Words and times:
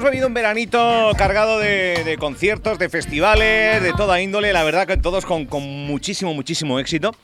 hemos 0.00 0.12
venido 0.12 0.28
un 0.28 0.34
veranito 0.34 1.12
cargado 1.18 1.58
de, 1.58 2.16
conciertos, 2.18 2.78
de 2.78 2.88
festivales, 2.88 3.82
de 3.82 3.92
toda 3.92 4.22
índole, 4.22 4.50
la 4.50 4.64
verdad 4.64 4.86
que 4.86 4.96
todos 4.96 5.26
con, 5.26 5.46
muchísimo, 5.62 6.32
muchísimo 6.32 6.80
éxito. 6.80 7.14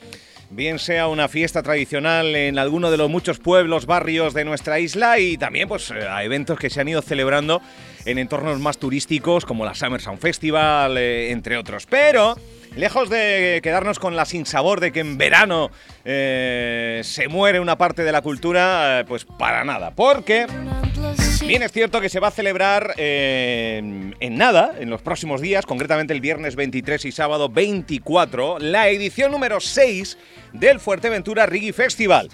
Bien 0.51 0.79
sea 0.79 1.09
una 1.09 1.27
fiesta 1.29 1.63
tradicional 1.63 2.37
en 2.37 2.59
alguno 2.59 2.91
de 2.91 2.99
los 2.99 3.09
muchos 3.09 3.39
pueblos, 3.39 3.87
barrios 3.87 4.35
de 4.35 4.45
nuestra 4.45 4.79
isla 4.79 5.19
y 5.19 5.39
también 5.39 5.69
pues 5.69 5.91
a 5.91 6.23
eventos 6.23 6.59
que 6.59 6.69
se 6.69 6.83
han 6.83 6.89
ido 6.89 7.01
celebrando 7.01 7.63
en 8.05 8.19
entornos 8.19 8.61
más 8.61 8.77
turísticos 8.77 9.47
como 9.47 9.65
la 9.65 9.75
Summer 9.75 10.03
Sound 10.03 10.21
Festival, 10.21 10.99
eh, 10.99 11.31
entre 11.31 11.57
otros. 11.57 11.87
Pero 11.87 12.37
Lejos 12.77 13.09
de 13.09 13.61
quedarnos 13.63 13.99
con 13.99 14.17
la 14.17 14.27
sinsabor 14.27 14.81
de 14.81 14.93
que 14.93 15.01
en 15.01 15.17
verano 15.17 15.71
eh, 16.05 17.01
se 17.05 17.27
muere 17.27 17.59
una 17.59 17.79
parte 17.79 18.05
de 18.05 18.13
la 18.13 18.21
cultura, 18.21 19.01
eh, 19.01 19.05
pues 19.09 19.25
para 19.25 19.65
nada. 19.65 19.93
Porque 19.93 20.47
bien 21.47 21.63
es 21.63 21.73
cierto 21.73 22.01
que 22.01 22.09
se 22.09 22.21
va 22.21 22.29
a 22.29 22.31
celebrar 22.31 22.95
eh, 22.97 24.13
en 24.19 24.37
nada, 24.37 24.75
en 24.79 24.91
los 24.91 25.03
próximos 25.03 25.41
días, 25.41 25.67
concretamente 25.67 26.13
el 26.13 26.21
viernes 26.21 26.57
23 26.57 27.05
y 27.05 27.13
sábado 27.13 27.49
24, 27.49 28.59
la 28.59 28.89
edición 28.89 29.33
número 29.33 29.61
6 29.61 30.19
del 30.53 30.81
Fuerteventura 30.81 31.47
Reggae 31.47 31.73
Festival. 31.73 32.29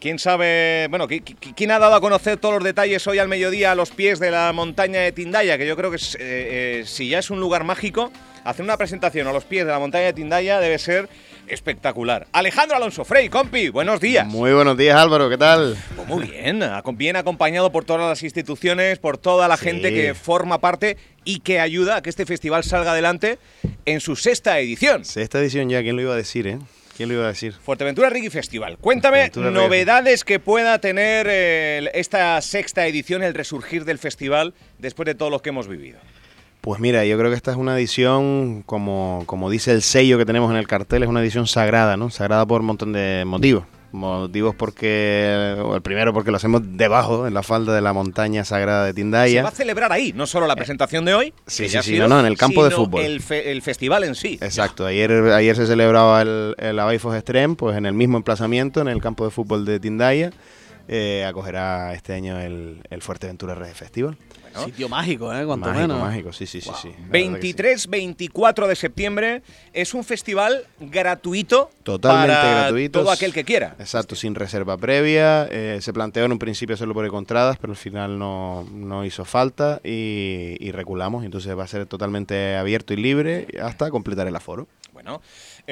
¿Quién 0.00 0.18
sabe, 0.18 0.86
bueno, 0.88 1.06
quién 1.06 1.70
ha 1.70 1.78
dado 1.78 1.94
a 1.94 2.00
conocer 2.00 2.38
todos 2.38 2.54
los 2.54 2.64
detalles 2.64 3.06
hoy 3.06 3.18
al 3.18 3.28
mediodía 3.28 3.72
a 3.72 3.74
los 3.74 3.90
pies 3.90 4.18
de 4.18 4.30
la 4.30 4.50
montaña 4.54 5.00
de 5.00 5.12
Tindaya? 5.12 5.58
Que 5.58 5.66
yo 5.66 5.76
creo 5.76 5.90
que 5.90 6.84
si 6.86 7.08
ya 7.08 7.18
es 7.18 7.28
un 7.28 7.38
lugar 7.38 7.64
mágico, 7.64 8.10
hacer 8.44 8.64
una 8.64 8.78
presentación 8.78 9.26
a 9.26 9.32
los 9.32 9.44
pies 9.44 9.66
de 9.66 9.72
la 9.72 9.78
montaña 9.78 10.06
de 10.06 10.12
Tindaya 10.14 10.58
debe 10.58 10.78
ser 10.78 11.08
espectacular. 11.50 12.26
Alejandro 12.32 12.76
Alonso 12.76 13.04
Frey, 13.04 13.28
compi, 13.28 13.68
buenos 13.68 14.00
días. 14.00 14.26
Muy 14.26 14.52
buenos 14.52 14.76
días, 14.76 14.96
Álvaro, 14.96 15.28
¿qué 15.28 15.36
tal? 15.36 15.76
Pues 15.96 16.08
muy 16.08 16.26
bien, 16.26 16.62
bien 16.94 17.16
acompañado 17.16 17.72
por 17.72 17.84
todas 17.84 18.08
las 18.08 18.22
instituciones, 18.22 18.98
por 18.98 19.18
toda 19.18 19.48
la 19.48 19.56
gente 19.56 19.92
que 19.92 20.14
forma 20.14 20.60
parte 20.60 20.96
y 21.24 21.40
que 21.40 21.60
ayuda 21.60 21.96
a 21.96 22.02
que 22.02 22.10
este 22.10 22.26
festival 22.26 22.64
salga 22.64 22.92
adelante 22.92 23.38
en 23.84 24.00
su 24.00 24.16
sexta 24.16 24.58
edición. 24.58 25.04
Sexta 25.04 25.40
edición 25.40 25.68
ya, 25.68 25.82
¿quién 25.82 25.96
lo 25.96 26.02
iba 26.02 26.14
a 26.14 26.16
decir, 26.16 26.46
eh? 26.46 26.58
¿Quién 26.96 27.08
lo 27.08 27.14
iba 27.14 27.24
a 27.24 27.28
decir? 27.28 27.54
Fuerteventura 27.54 28.10
Reggae 28.10 28.28
Festival. 28.28 28.76
Cuéntame 28.76 29.30
novedades 29.34 30.22
que 30.22 30.38
pueda 30.38 30.78
tener 30.80 31.26
eh, 31.30 31.90
esta 31.94 32.38
sexta 32.42 32.86
edición, 32.86 33.22
el 33.22 33.32
resurgir 33.32 33.86
del 33.86 33.98
festival, 33.98 34.52
después 34.78 35.06
de 35.06 35.14
todo 35.14 35.30
lo 35.30 35.40
que 35.40 35.48
hemos 35.48 35.66
vivido. 35.66 35.98
Pues 36.60 36.78
mira, 36.78 37.04
yo 37.06 37.16
creo 37.16 37.30
que 37.30 37.36
esta 37.36 37.50
es 37.50 37.56
una 37.56 37.76
edición, 37.78 38.62
como, 38.66 39.22
como 39.26 39.48
dice 39.48 39.72
el 39.72 39.82
sello 39.82 40.18
que 40.18 40.26
tenemos 40.26 40.50
en 40.50 40.58
el 40.58 40.66
cartel, 40.66 41.02
es 41.02 41.08
una 41.08 41.22
edición 41.22 41.46
sagrada, 41.46 41.96
¿no? 41.96 42.10
Sagrada 42.10 42.44
por 42.44 42.60
un 42.60 42.66
montón 42.66 42.92
de 42.92 43.24
motivos. 43.26 43.64
Motivos 43.92 44.54
porque, 44.54 45.56
el 45.74 45.82
primero 45.82 46.12
porque 46.12 46.30
lo 46.30 46.36
hacemos 46.36 46.62
debajo, 46.64 47.26
en 47.26 47.34
la 47.34 47.42
falda 47.42 47.74
de 47.74 47.80
la 47.80 47.92
montaña 47.92 48.44
sagrada 48.44 48.84
de 48.84 48.94
Tindaya. 48.94 49.40
Se 49.40 49.42
va 49.42 49.48
a 49.48 49.52
celebrar 49.52 49.90
ahí, 49.90 50.12
no 50.12 50.26
solo 50.26 50.46
la 50.46 50.54
presentación 50.54 51.04
de 51.06 51.14
hoy. 51.14 51.34
Sí, 51.46 51.68
sí, 51.68 51.78
sí, 51.82 51.98
no, 51.98 52.06
no, 52.06 52.20
en 52.20 52.26
el 52.26 52.36
campo 52.36 52.62
de 52.62 52.70
fútbol. 52.70 53.00
El, 53.00 53.22
el, 53.30 53.62
festival 53.62 54.04
en 54.04 54.14
sí. 54.14 54.38
Exacto, 54.40 54.86
ayer, 54.86 55.10
ayer 55.32 55.56
se 55.56 55.66
celebraba 55.66 56.22
el, 56.22 56.54
el 56.58 56.78
Abaifos 56.78 57.16
Extreme, 57.16 57.56
pues 57.56 57.76
en 57.76 57.86
el 57.86 57.94
mismo 57.94 58.18
emplazamiento, 58.18 58.80
en 58.80 58.88
el 58.88 59.00
campo 59.00 59.24
de 59.24 59.30
fútbol 59.30 59.64
de 59.64 59.80
Tindaya. 59.80 60.30
Eh, 60.92 61.24
acogerá 61.24 61.94
este 61.94 62.14
año 62.14 62.40
el, 62.40 62.82
el 62.90 63.00
Fuerteventura 63.00 63.54
Red 63.54 63.74
Festival. 63.74 64.16
Sitio 64.64 64.88
mágico, 64.88 65.32
¿eh? 65.32 65.46
Cuanto 65.46 65.68
mágico, 65.68 65.86
menos. 65.86 66.00
Mágico, 66.00 66.32
sí, 66.32 66.48
sí, 66.48 66.60
sí. 66.60 66.70
sí 66.82 66.92
23, 67.08 67.86
24 67.86 68.66
de 68.66 68.74
septiembre 68.74 69.42
es 69.72 69.94
un 69.94 70.02
festival 70.02 70.64
gratuito. 70.80 71.70
Totalmente 71.84 72.34
para 72.34 72.60
gratuito. 72.62 73.02
Todo 73.02 73.12
aquel 73.12 73.32
que 73.32 73.44
quiera. 73.44 73.76
Exacto, 73.78 74.16
sin 74.16 74.34
reserva 74.34 74.76
previa. 74.78 75.46
Eh, 75.52 75.78
se 75.80 75.92
planteó 75.92 76.24
en 76.24 76.32
un 76.32 76.40
principio 76.40 76.74
hacerlo 76.74 76.94
por 76.94 77.06
encontradas, 77.06 77.56
pero 77.58 77.72
al 77.72 77.76
final 77.76 78.18
no, 78.18 78.66
no 78.72 79.04
hizo 79.04 79.24
falta 79.24 79.80
y, 79.84 80.56
y 80.58 80.72
reculamos. 80.72 81.24
Entonces 81.24 81.56
va 81.56 81.62
a 81.62 81.68
ser 81.68 81.86
totalmente 81.86 82.56
abierto 82.56 82.94
y 82.94 82.96
libre 82.96 83.46
hasta 83.62 83.90
completar 83.90 84.26
el 84.26 84.34
aforo. 84.34 84.66
Bueno, 84.92 85.22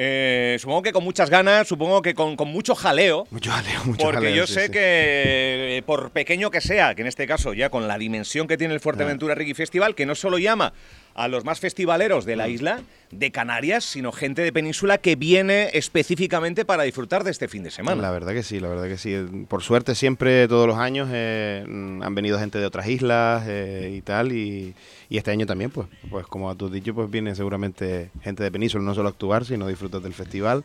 eh, 0.01 0.55
supongo 0.59 0.81
que 0.81 0.93
con 0.93 1.03
muchas 1.03 1.29
ganas, 1.29 1.67
supongo 1.67 2.01
que 2.01 2.13
con, 2.13 2.37
mucho 2.47 2.73
jaleo. 2.73 3.27
Mucho 3.31 3.51
jaleo, 3.51 3.83
mucho 3.83 4.05
Porque 4.05 4.33
yo 4.33 4.47
sé 4.47 4.71
que, 4.71 5.75
eh, 5.77 5.83
por 5.85 6.11
pequeño 6.11 6.49
que 6.51 6.61
sea, 6.61 6.95
que 6.95 7.01
en 7.01 7.07
este 7.09 7.27
caso 7.27 7.51
ya 7.51 7.69
con 7.69 7.85
la 7.85 7.97
dimensión 7.97 8.47
que 8.47 8.55
tiene 8.55 8.73
el 8.73 8.79
Fuerteventura 8.79 9.35
Reggae 9.35 9.53
Festival, 9.53 9.95
que 9.95 10.05
no 10.05 10.15
solo 10.15 10.37
llama 10.37 10.71
a 11.19 11.27
los 11.27 11.43
más 11.43 11.59
festivaleros 11.59 12.23
de 12.23 12.37
la 12.37 12.47
mm. 12.47 12.51
isla, 12.51 12.81
de 13.11 13.31
Canarias, 13.31 13.83
sino 13.83 14.11
gente 14.11 14.41
de 14.41 14.53
península 14.53 14.99
que 14.99 15.15
viene 15.15 15.69
específicamente 15.73 16.63
para 16.63 16.83
disfrutar 16.83 17.23
de 17.23 17.31
este 17.31 17.47
fin 17.47 17.63
de 17.63 17.71
semana. 17.71 18.01
La 18.01 18.11
verdad 18.11 18.33
que 18.33 18.43
sí, 18.43 18.59
la 18.59 18.69
verdad 18.69 18.87
que 18.87 18.97
sí. 18.97 19.15
Por 19.47 19.61
suerte 19.61 19.95
siempre, 19.95 20.47
todos 20.47 20.67
los 20.67 20.77
años, 20.77 21.09
eh, 21.11 21.63
han 21.67 22.15
venido 22.15 22.39
gente 22.39 22.59
de 22.59 22.65
otras 22.65 22.87
islas 22.87 23.45
y 23.47 24.01
tal, 24.01 24.31
y, 24.31 24.73
y, 25.09 25.17
este 25.17 25.31
año 25.31 25.45
también, 25.45 25.71
pues, 25.71 25.87
pues 26.09 26.25
como 26.27 26.55
tú 26.55 26.67
has 26.67 26.71
dicho, 26.71 26.93
pues 26.93 27.09
viene 27.09 27.35
seguramente 27.35 28.11
gente 28.21 28.43
de 28.43 28.51
península, 28.51 28.83
no 28.83 28.95
solo 28.95 29.09
a 29.09 29.11
actuar, 29.11 29.43
sino 29.43 29.67
disfrutar 29.67 30.01
del 30.01 30.13
festival. 30.13 30.63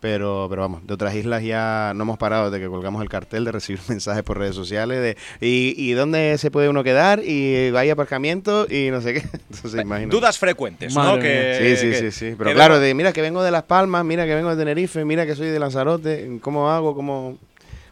Pero, 0.00 0.46
pero 0.50 0.60
vamos, 0.60 0.86
de 0.86 0.92
otras 0.92 1.14
islas 1.14 1.42
ya 1.42 1.92
no 1.94 2.02
hemos 2.02 2.18
parado 2.18 2.50
desde 2.50 2.62
que 2.62 2.70
colgamos 2.70 3.02
el 3.02 3.08
cartel 3.08 3.44
de 3.46 3.52
recibir 3.52 3.80
mensajes 3.88 4.22
por 4.22 4.38
redes 4.38 4.54
sociales 4.54 5.00
de 5.00 5.16
¿y, 5.40 5.74
y 5.76 5.92
dónde 5.92 6.36
se 6.38 6.50
puede 6.50 6.68
uno 6.68 6.84
quedar? 6.84 7.24
y 7.24 7.74
hay 7.74 7.90
aparcamiento 7.90 8.66
y 8.70 8.90
no 8.90 9.00
sé 9.00 9.14
qué. 9.14 9.20
Entonces, 9.50 10.10
Dudas 10.10 10.38
frecuentes, 10.38 10.94
¿no? 10.94 11.18
Que, 11.18 11.76
sí, 11.76 11.92
sí, 11.92 11.94
sí, 11.94 12.10
sí. 12.10 12.34
Pero 12.36 12.52
claro, 12.52 12.78
de 12.78 12.92
mira 12.94 13.12
que 13.12 13.22
vengo 13.22 13.42
de 13.42 13.50
Las 13.50 13.64
Palmas, 13.64 14.04
mira 14.04 14.26
que 14.26 14.34
vengo 14.34 14.50
de 14.50 14.56
Tenerife, 14.56 15.04
mira 15.04 15.24
que 15.24 15.34
soy 15.34 15.48
de 15.48 15.58
Lanzarote, 15.58 16.38
¿cómo 16.40 16.70
hago? 16.70 16.94
¿Cómo...? 16.94 17.38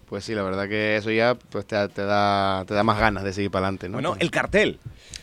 Pues 0.09 0.25
sí, 0.25 0.35
la 0.35 0.43
verdad 0.43 0.69
que 0.69 0.97
eso 0.97 1.11
ya 1.11 1.35
pues 1.35 1.67
te, 1.67 1.89
te, 1.89 2.03
da, 2.03 2.65
te 2.67 2.75
da 2.75 2.85
más 2.85 2.99
ganas 3.01 3.25
de 3.25 3.33
seguir 3.33 3.51
para 3.51 3.67
adelante. 3.67 3.89
¿no? 3.89 3.95
Bueno, 3.95 4.17
el 4.21 4.31
cartel 4.31 4.79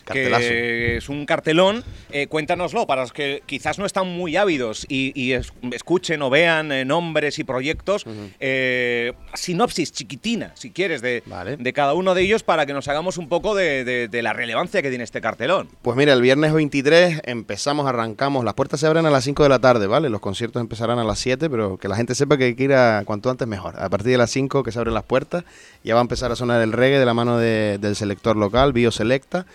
que 0.05 0.97
es 0.97 1.09
un 1.09 1.25
cartelón. 1.25 1.83
Eh, 2.11 2.27
cuéntanoslo 2.27 2.85
para 2.87 3.01
los 3.01 3.13
que 3.13 3.41
quizás 3.45 3.79
no 3.79 3.85
están 3.85 4.07
muy 4.07 4.35
ávidos 4.35 4.85
y, 4.89 5.31
escuchen 5.71 6.21
o 6.21 6.29
vean 6.29 6.71
eh, 6.71 6.85
nombres 6.85 7.39
y 7.39 7.43
proyectos. 7.43 8.05
Eh, 8.39 9.13
sinopsis 9.33 9.91
chiquitina, 9.91 10.51
si 10.55 10.71
quieres, 10.71 11.01
de, 11.01 11.23
de, 11.57 11.73
cada 11.73 11.93
uno 11.93 12.13
de 12.13 12.23
ellos 12.23 12.43
para 12.43 12.65
que 12.65 12.73
nos 12.73 12.87
hagamos 12.87 13.17
un 13.17 13.29
poco 13.29 13.55
de, 13.55 14.09
la 14.11 14.33
relevancia 14.33 14.81
que 14.81 14.89
tiene 14.89 15.03
este 15.03 15.21
cartelón. 15.21 15.69
Pues 15.81 15.97
mira, 15.97 16.13
el 16.13 16.21
viernes 16.21 16.53
23 16.53 17.21
empezamos, 17.25 17.87
arrancamos. 17.87 18.43
Las 18.43 18.53
puertas 18.53 18.79
se 18.79 18.87
abren 18.87 19.05
a 19.05 19.09
las 19.09 19.23
5 19.23 19.43
de 19.43 19.49
la 19.49 19.59
tarde, 19.59 19.87
¿vale? 19.87 20.09
Los 20.09 20.21
conciertos 20.21 20.61
empezarán 20.61 20.99
a 20.99 21.03
las 21.03 21.19
7, 21.19 21.49
pero 21.49 21.77
que 21.77 21.87
la 21.87 21.95
gente 21.95 22.13
sepa 22.15 22.37
que 22.37 22.45
hay 22.45 22.55
que 22.55 22.63
ir 22.65 22.73
a 22.73 23.03
cuanto 23.05 23.29
antes 23.29 23.47
mejor. 23.47 23.79
A 23.79 23.89
partir 23.89 24.11
de 24.11 24.17
las 24.17 24.31
5 24.31 24.63
que 24.63 24.71
se 24.71 24.79
abren 24.79 24.93
las 24.93 25.03
puertas, 25.03 25.43
ya 25.83 25.95
va 25.95 26.01
a 26.01 26.03
empezar 26.03 26.31
a 26.31 26.35
sonar 26.35 26.61
el 26.61 26.73
reggae 26.73 26.99
de 26.99 27.05
la 27.05 27.13
mano 27.13 27.37
del 27.37 27.95
selector 27.95 28.35
local, 28.35 28.73
Bioselecta 28.73 29.45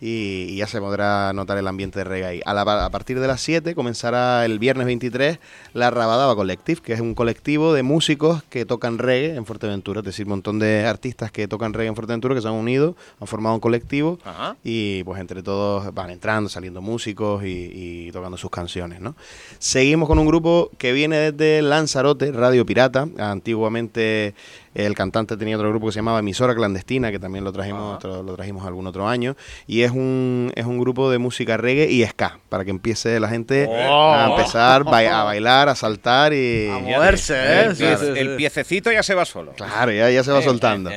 y, 0.00 0.56
ya 0.56 0.66
se 0.66 0.80
podrá 0.80 1.32
notar 1.32 1.58
el 1.58 1.66
ambiente 1.66 2.00
de 2.00 2.04
reggae 2.04 2.26
ahí. 2.26 2.40
A, 2.44 2.90
partir 2.90 3.20
de 3.20 3.26
las 3.26 3.40
7 3.40 3.74
comenzará 3.74 4.44
el 4.44 4.58
viernes 4.58 4.86
23 4.86 5.38
la 5.74 5.90
Rabadaba 5.90 6.34
Collective, 6.34 6.80
que 6.80 6.92
es 6.92 7.00
un 7.00 7.14
colectivo 7.14 7.72
de 7.72 7.82
músicos 7.82 8.42
que 8.44 8.64
tocan 8.64 8.98
reggae 8.98 9.36
en 9.36 9.46
Fuerteventura, 9.46 10.00
es 10.00 10.06
decir, 10.06 10.26
un 10.26 10.30
montón 10.30 10.58
de 10.58 10.86
artistas 10.86 11.30
que 11.30 11.48
tocan 11.48 11.72
reggae 11.72 11.88
en 11.88 11.94
Fuerteventura 11.94 12.34
que 12.34 12.40
se 12.40 12.48
han 12.48 12.54
unido, 12.54 12.96
han 13.20 13.26
formado 13.26 13.54
un 13.54 13.60
colectivo 13.60 14.18
y 14.64 15.02
pues 15.04 15.20
entre 15.20 15.42
todos 15.42 15.92
van 15.94 16.10
entrando, 16.10 16.48
saliendo 16.48 16.80
músicos 16.80 17.42
y, 17.44 18.10
tocando 18.12 18.36
sus 18.36 18.50
canciones. 18.50 19.00
¿no? 19.00 19.14
Seguimos 19.58 20.08
con 20.08 20.18
un 20.18 20.26
grupo 20.26 20.70
que 20.78 20.92
viene 20.92 21.32
desde 21.32 21.62
Lanzarote, 21.62 22.32
Radio 22.32 22.64
Pirata, 22.64 23.08
antiguamente 23.18 24.34
el 24.76 24.94
cantante 24.94 25.36
tenía 25.36 25.56
otro 25.56 25.70
grupo 25.70 25.86
que 25.86 25.92
se 25.92 25.98
llamaba 25.98 26.18
Emisora 26.18 26.54
Clandestina, 26.54 27.10
que 27.10 27.18
también 27.18 27.44
lo 27.44 27.52
trajimos, 27.52 28.02
lo 28.04 28.34
trajimos 28.34 28.66
algún 28.66 28.86
otro 28.86 29.08
año. 29.08 29.36
Y 29.66 29.82
es 29.82 29.90
un, 29.90 30.52
es 30.54 30.66
un 30.66 30.78
grupo 30.78 31.10
de 31.10 31.18
música 31.18 31.56
reggae 31.56 31.90
y 31.90 32.04
ska, 32.04 32.38
para 32.48 32.64
que 32.64 32.70
empiece 32.70 33.18
la 33.18 33.28
gente 33.28 33.64
a 33.64 34.28
oh. 34.28 34.36
empezar 34.36 34.82
a 34.86 35.24
bailar, 35.24 35.68
a 35.68 35.74
saltar 35.74 36.32
y... 36.34 36.68
A 36.68 36.78
moverse, 36.78 37.34
¿eh? 37.36 37.72
El, 38.16 38.36
piececito 38.36 38.92
ya 38.92 39.02
se 39.02 39.14
va 39.14 39.24
solo. 39.24 39.52
Claro, 39.52 39.92
ya, 39.92 40.10
ya 40.10 40.22
se 40.22 40.30
va 40.30 40.42
soltando. 40.42 40.90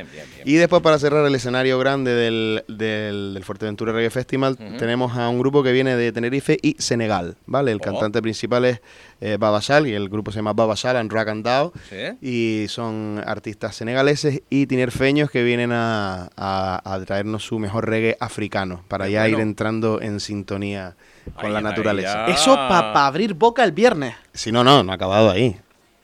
y 0.44 0.56
después 0.56 0.82
para 0.82 1.00
cerrar 1.00 1.26
el 1.26 1.34
escenario 1.34 1.80
grande 1.80 2.14
del, 2.14 2.64
del, 2.68 3.42
Fuerteventura 3.44 3.94
Reggae 3.94 4.10
Festival, 4.10 4.58
tenemos 4.78 5.18
a 5.18 5.30
un 5.30 5.40
grupo 5.40 5.64
que 5.64 5.72
viene 5.72 5.96
de 5.96 6.12
Tenerife 6.12 6.58
y 6.62 6.76
Senegal, 6.80 7.38
¿vale? 7.46 7.72
El 7.72 7.78
oh. 7.78 7.82
cantante 7.82 8.22
principal 8.22 8.66
es 8.66 8.82
eh, 9.22 9.38
Babasal, 9.40 9.88
y 9.88 9.94
el 9.94 10.10
grupo 10.10 10.32
se 10.32 10.38
llama 10.38 10.54
Babasal 10.54 10.98
and 10.98 11.12
Rock 11.12 11.28
and 11.30 11.46
Down, 11.46 11.72
y 12.22 12.66
son 12.70 13.22
artistas 13.26 13.76
senegaleses 13.76 14.42
y 14.50 14.68
tinerfeños 14.68 15.30
que 15.30 15.44
vienen 15.44 15.72
a, 15.74 16.30
traernos 17.06 17.44
su 17.44 17.60
mejor 17.60 17.90
reggae 17.90 18.18
africano, 18.20 18.84
para 18.88 19.08
ya 19.10 19.28
ir 19.28 19.40
entrando 19.40 20.02
en 20.02 20.20
sintonía 20.20 20.96
con 21.40 21.54
la 21.54 21.62
naturaleza. 21.62 22.28
Eso 22.28 22.56
para 22.56 23.06
abrir 23.06 23.34
boca 23.34 23.64
el 23.64 23.72
viernes. 23.72 24.16
Si 24.34 24.52
no, 24.52 24.64
no, 24.64 24.84
no 24.84 24.92
ha 24.92 24.96
acabado 24.96 25.30
ahí. 25.30 25.60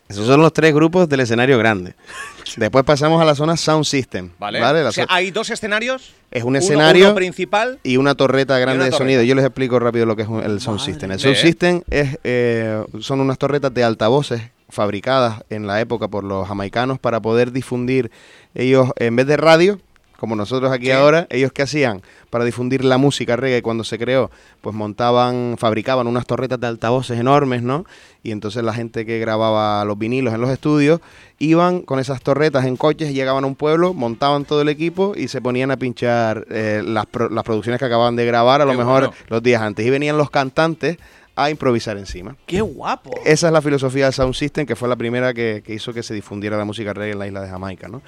Esos 0.08 0.26
son 0.26 0.40
los 0.40 0.52
tres 0.52 0.72
grupos 0.72 1.08
del 1.08 1.20
escenario 1.20 1.58
grande. 1.58 1.94
Después 2.56 2.84
pasamos 2.84 3.20
a 3.20 3.24
la 3.24 3.34
zona 3.34 3.56
Sound 3.56 3.84
System. 3.84 4.30
Vale. 4.38 4.60
¿Hay 5.08 5.30
dos 5.30 5.50
escenarios? 5.50 6.14
Es 6.30 6.44
un 6.44 6.56
escenario 6.56 7.14
principal 7.14 7.78
y 7.82 7.96
una 7.96 8.14
torreta 8.14 8.58
grande 8.58 8.84
de 8.84 8.92
sonido. 8.92 9.22
Yo 9.22 9.34
les 9.34 9.44
explico 9.44 9.78
rápido 9.78 10.06
lo 10.06 10.16
que 10.16 10.22
es 10.22 10.28
el 10.44 10.60
Sound 10.60 10.80
System. 10.80 11.10
El 11.10 11.20
Sound 11.20 11.36
System 11.36 11.82
es, 11.90 12.18
eh, 12.24 12.84
son 13.00 13.20
unas 13.20 13.38
torretas 13.38 13.74
de 13.74 13.84
altavoces 13.84 14.42
fabricadas 14.68 15.42
en 15.50 15.66
la 15.66 15.80
época 15.80 16.08
por 16.08 16.24
los 16.24 16.46
jamaicanos 16.46 16.98
para 16.98 17.20
poder 17.20 17.52
difundir 17.52 18.10
ellos, 18.54 18.90
en 18.96 19.16
vez 19.16 19.26
de 19.26 19.36
radio, 19.36 19.80
como 20.18 20.34
nosotros 20.36 20.70
aquí 20.72 20.86
Sí. 20.86 20.92
ahora, 20.92 21.26
ellos 21.30 21.52
qué 21.52 21.62
hacían 21.62 22.02
para 22.30 22.44
difundir 22.44 22.84
la 22.84 22.98
música 22.98 23.36
reggae 23.36 23.62
cuando 23.62 23.84
se 23.84 23.98
creó, 23.98 24.30
pues 24.60 24.74
montaban, 24.74 25.56
fabricaban 25.58 26.06
unas 26.06 26.26
torretas 26.26 26.58
de 26.60 26.66
altavoces 26.66 27.18
enormes, 27.18 27.62
¿no? 27.62 27.84
Y 28.22 28.32
entonces 28.32 28.62
la 28.64 28.72
gente 28.74 29.06
que 29.06 29.18
grababa 29.20 29.84
los 29.84 29.98
vinilos 29.98 30.34
en 30.34 30.40
los 30.40 30.50
estudios 30.50 31.00
iban 31.38 31.82
con 31.82 31.98
esas 32.00 32.22
torretas 32.22 32.64
en 32.64 32.76
coches, 32.76 33.12
llegaban 33.14 33.44
a 33.44 33.46
un 33.46 33.54
pueblo, 33.54 33.94
montaban 33.94 34.44
todo 34.44 34.62
el 34.62 34.68
equipo 34.68 35.12
y 35.16 35.28
se 35.28 35.40
ponían 35.40 35.70
a 35.70 35.76
pinchar 35.76 36.46
eh, 36.50 36.82
las, 36.84 37.06
pro- 37.06 37.28
las 37.28 37.44
producciones 37.44 37.78
que 37.78 37.84
acababan 37.84 38.16
de 38.16 38.24
grabar, 38.26 38.60
a 38.62 38.64
lo 38.64 38.74
mejor 38.74 39.08
bueno. 39.08 39.14
los 39.28 39.42
días 39.42 39.62
antes. 39.62 39.86
Y 39.86 39.90
venían 39.90 40.16
los 40.18 40.30
cantantes 40.30 40.96
a 41.38 41.50
improvisar 41.50 41.98
encima. 41.98 42.34
¡Qué 42.46 42.60
guapo! 42.62 43.10
Esa 43.24 43.46
es 43.48 43.52
la 43.52 43.60
filosofía 43.60 44.06
de 44.06 44.12
Sound 44.12 44.34
System, 44.34 44.64
que 44.66 44.74
fue 44.74 44.88
la 44.88 44.96
primera 44.96 45.34
que, 45.34 45.62
que 45.64 45.74
hizo 45.74 45.92
que 45.92 46.02
se 46.02 46.14
difundiera 46.14 46.56
la 46.56 46.64
música 46.64 46.92
reggae 46.94 47.12
en 47.12 47.18
la 47.18 47.26
isla 47.26 47.42
de 47.42 47.48
Jamaica, 47.50 47.88
¿no? 47.88 48.00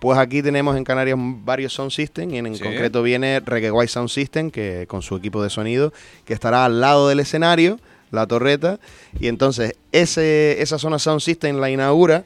Pues 0.00 0.18
aquí 0.18 0.42
tenemos 0.42 0.76
en 0.76 0.84
Canarias 0.84 1.16
varios 1.20 1.74
Sound 1.74 1.90
System, 1.90 2.30
y 2.34 2.38
en, 2.38 2.46
en 2.46 2.56
Sí. 2.56 2.62
concreto 2.64 3.02
viene 3.02 3.40
Reggae 3.40 3.70
White 3.70 3.92
Sound 3.92 4.08
System, 4.08 4.50
que 4.50 4.86
con 4.88 5.02
su 5.02 5.14
equipo 5.16 5.42
de 5.42 5.50
sonido, 5.50 5.92
que 6.24 6.32
estará 6.34 6.64
al 6.64 6.80
lado 6.80 7.08
del 7.08 7.20
escenario, 7.20 7.78
la 8.10 8.26
torreta, 8.26 8.80
y 9.20 9.28
entonces 9.28 9.74
ese, 9.92 10.60
esa 10.62 10.78
zona 10.78 10.98
Sound 10.98 11.20
System 11.20 11.58
la 11.60 11.70
inaugura 11.70 12.24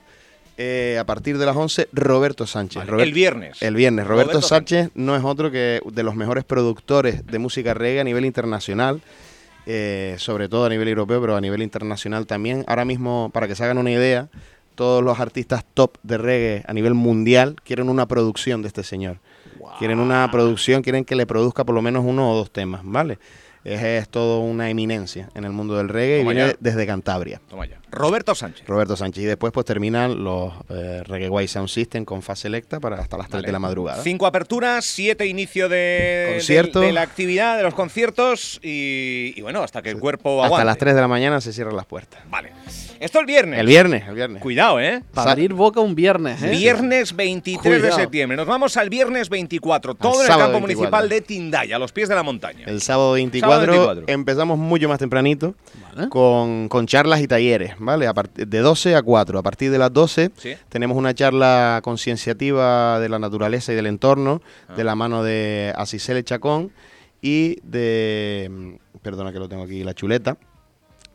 eh, 0.56 0.98
a 1.00 1.04
partir 1.04 1.36
de 1.36 1.46
las 1.46 1.56
11 1.56 1.88
Roberto 1.92 2.46
Sánchez. 2.46 2.76
Vale, 2.78 2.90
Robert- 2.92 3.08
el 3.08 3.12
viernes. 3.12 3.60
el 3.60 3.74
viernes. 3.74 4.06
Roberto, 4.06 4.30
Roberto 4.34 4.48
Sánchez 4.48 4.90
no 4.94 5.16
es 5.16 5.24
otro 5.24 5.50
que 5.50 5.80
de 5.84 6.02
los 6.04 6.14
mejores 6.14 6.44
productores 6.44 7.26
de 7.26 7.38
música 7.40 7.74
reggae 7.74 8.00
a 8.00 8.04
nivel 8.04 8.24
internacional, 8.24 9.02
eh, 9.66 10.16
sobre 10.18 10.48
todo 10.48 10.66
a 10.66 10.68
nivel 10.68 10.88
europeo, 10.88 11.20
pero 11.20 11.36
a 11.36 11.40
nivel 11.40 11.62
internacional 11.62 12.26
también. 12.26 12.64
Ahora 12.66 12.84
mismo, 12.84 13.30
para 13.32 13.48
que 13.48 13.54
se 13.54 13.64
hagan 13.64 13.78
una 13.78 13.90
idea, 13.90 14.28
todos 14.74 15.02
los 15.02 15.20
artistas 15.20 15.64
top 15.74 15.96
de 16.02 16.18
reggae 16.18 16.64
a 16.66 16.72
nivel 16.72 16.94
mundial 16.94 17.56
quieren 17.64 17.88
una 17.88 18.06
producción 18.06 18.62
de 18.62 18.68
este 18.68 18.82
señor. 18.82 19.18
Quieren 19.78 19.98
una 19.98 20.30
producción, 20.30 20.82
quieren 20.82 21.04
que 21.04 21.16
le 21.16 21.26
produzca 21.26 21.64
por 21.64 21.74
lo 21.74 21.82
menos 21.82 22.04
uno 22.06 22.30
o 22.30 22.36
dos 22.36 22.50
temas, 22.50 22.82
¿vale? 22.84 23.18
Es, 23.64 23.82
es 23.82 24.08
todo 24.10 24.40
una 24.40 24.68
eminencia 24.68 25.30
en 25.34 25.44
el 25.44 25.52
mundo 25.52 25.76
del 25.76 25.88
reggae 25.88 26.18
Toma 26.18 26.32
y 26.32 26.34
viene 26.34 26.50
ya. 26.52 26.56
desde 26.60 26.86
Cantabria. 26.86 27.40
Toma 27.48 27.64
ya. 27.66 27.78
Roberto 27.90 28.34
Sánchez. 28.34 28.66
Roberto 28.66 28.94
Sánchez. 28.96 29.22
Y 29.22 29.26
después 29.26 29.52
pues 29.52 29.64
terminan 29.64 30.22
los 30.22 30.52
eh, 30.68 31.02
Reggae 31.06 31.28
White 31.30 31.48
Sound 31.48 31.68
System 31.68 32.04
con 32.04 32.20
fase 32.22 32.42
selecta 32.42 32.78
para 32.80 32.96
hasta 32.96 33.16
las 33.16 33.28
3 33.28 33.38
Vale. 33.38 33.46
de 33.46 33.52
la 33.52 33.58
madrugada. 33.58 34.02
Cinco 34.02 34.26
aperturas, 34.26 34.84
siete 34.84 35.26
inicio 35.26 35.68
de, 35.70 36.42
de, 36.46 36.62
de 36.80 36.92
la 36.92 37.00
actividad, 37.02 37.56
de 37.56 37.62
los 37.62 37.72
conciertos 37.74 38.60
y, 38.62 39.32
y 39.36 39.40
bueno, 39.40 39.62
hasta 39.62 39.80
que 39.80 39.88
el 39.90 39.98
cuerpo 39.98 40.42
Hasta 40.42 40.46
aguante. 40.46 40.66
las 40.66 40.78
3 40.78 40.94
de 40.94 41.00
la 41.00 41.08
mañana 41.08 41.40
se 41.40 41.52
cierran 41.54 41.74
las 41.76 41.86
puertas. 41.86 42.20
Vale. 42.28 42.52
Esto 43.00 43.20
el 43.20 43.26
viernes. 43.26 43.60
El 43.60 43.66
viernes, 43.66 44.06
el 44.08 44.14
viernes. 44.14 44.42
Cuidado, 44.42 44.80
¿eh? 44.80 45.02
Para 45.12 45.32
abrir 45.32 45.52
boca 45.52 45.80
un 45.80 45.94
viernes, 45.94 46.42
¿eh? 46.42 46.50
Viernes 46.50 47.14
23 47.14 47.62
de 47.74 47.80
Cuidado. 47.80 47.96
septiembre. 48.00 48.36
Nos 48.36 48.46
vamos 48.46 48.76
al 48.76 48.88
viernes 48.90 49.28
24. 49.28 49.94
Todo 49.94 50.14
en 50.14 50.20
el 50.22 50.26
campo 50.28 50.42
24. 50.44 50.60
municipal 50.60 51.08
de 51.08 51.20
Tindaya, 51.20 51.76
a 51.76 51.78
los 51.78 51.92
pies 51.92 52.08
de 52.08 52.14
la 52.14 52.22
montaña. 52.22 52.64
El 52.66 52.80
sábado 52.80 53.12
24, 53.12 53.60
Sábado 53.60 53.86
24. 53.94 54.14
empezamos 54.14 54.58
mucho 54.58 54.88
más 54.88 54.98
tempranito 54.98 55.54
Vale. 55.94 56.08
con, 56.08 56.68
con 56.68 56.86
charlas 56.86 57.20
y 57.20 57.26
talleres, 57.28 57.74
¿vale? 57.78 58.06
A 58.06 58.12
de 58.34 58.58
12 58.60 58.94
a 58.96 59.02
4. 59.02 59.38
A 59.38 59.42
partir 59.42 59.70
de 59.70 59.78
las 59.78 59.92
12 59.92 60.30
Sí. 60.36 60.54
tenemos 60.68 60.96
una 60.96 61.14
charla 61.14 61.80
concienciativa 61.84 62.98
de 63.00 63.08
la 63.08 63.18
naturaleza 63.18 63.72
y 63.72 63.76
del 63.76 63.86
entorno 63.86 64.40
Ah. 64.68 64.74
de 64.74 64.84
la 64.84 64.94
mano 64.94 65.22
de 65.22 65.72
Asisele 65.76 66.22
Chacón 66.24 66.72
y 67.20 67.58
de... 67.62 68.48
mm, 68.50 68.74
Perdona 69.02 69.32
que 69.32 69.38
lo 69.38 69.48
tengo 69.48 69.64
aquí, 69.64 69.84
la 69.84 69.92
chuleta. 69.94 70.36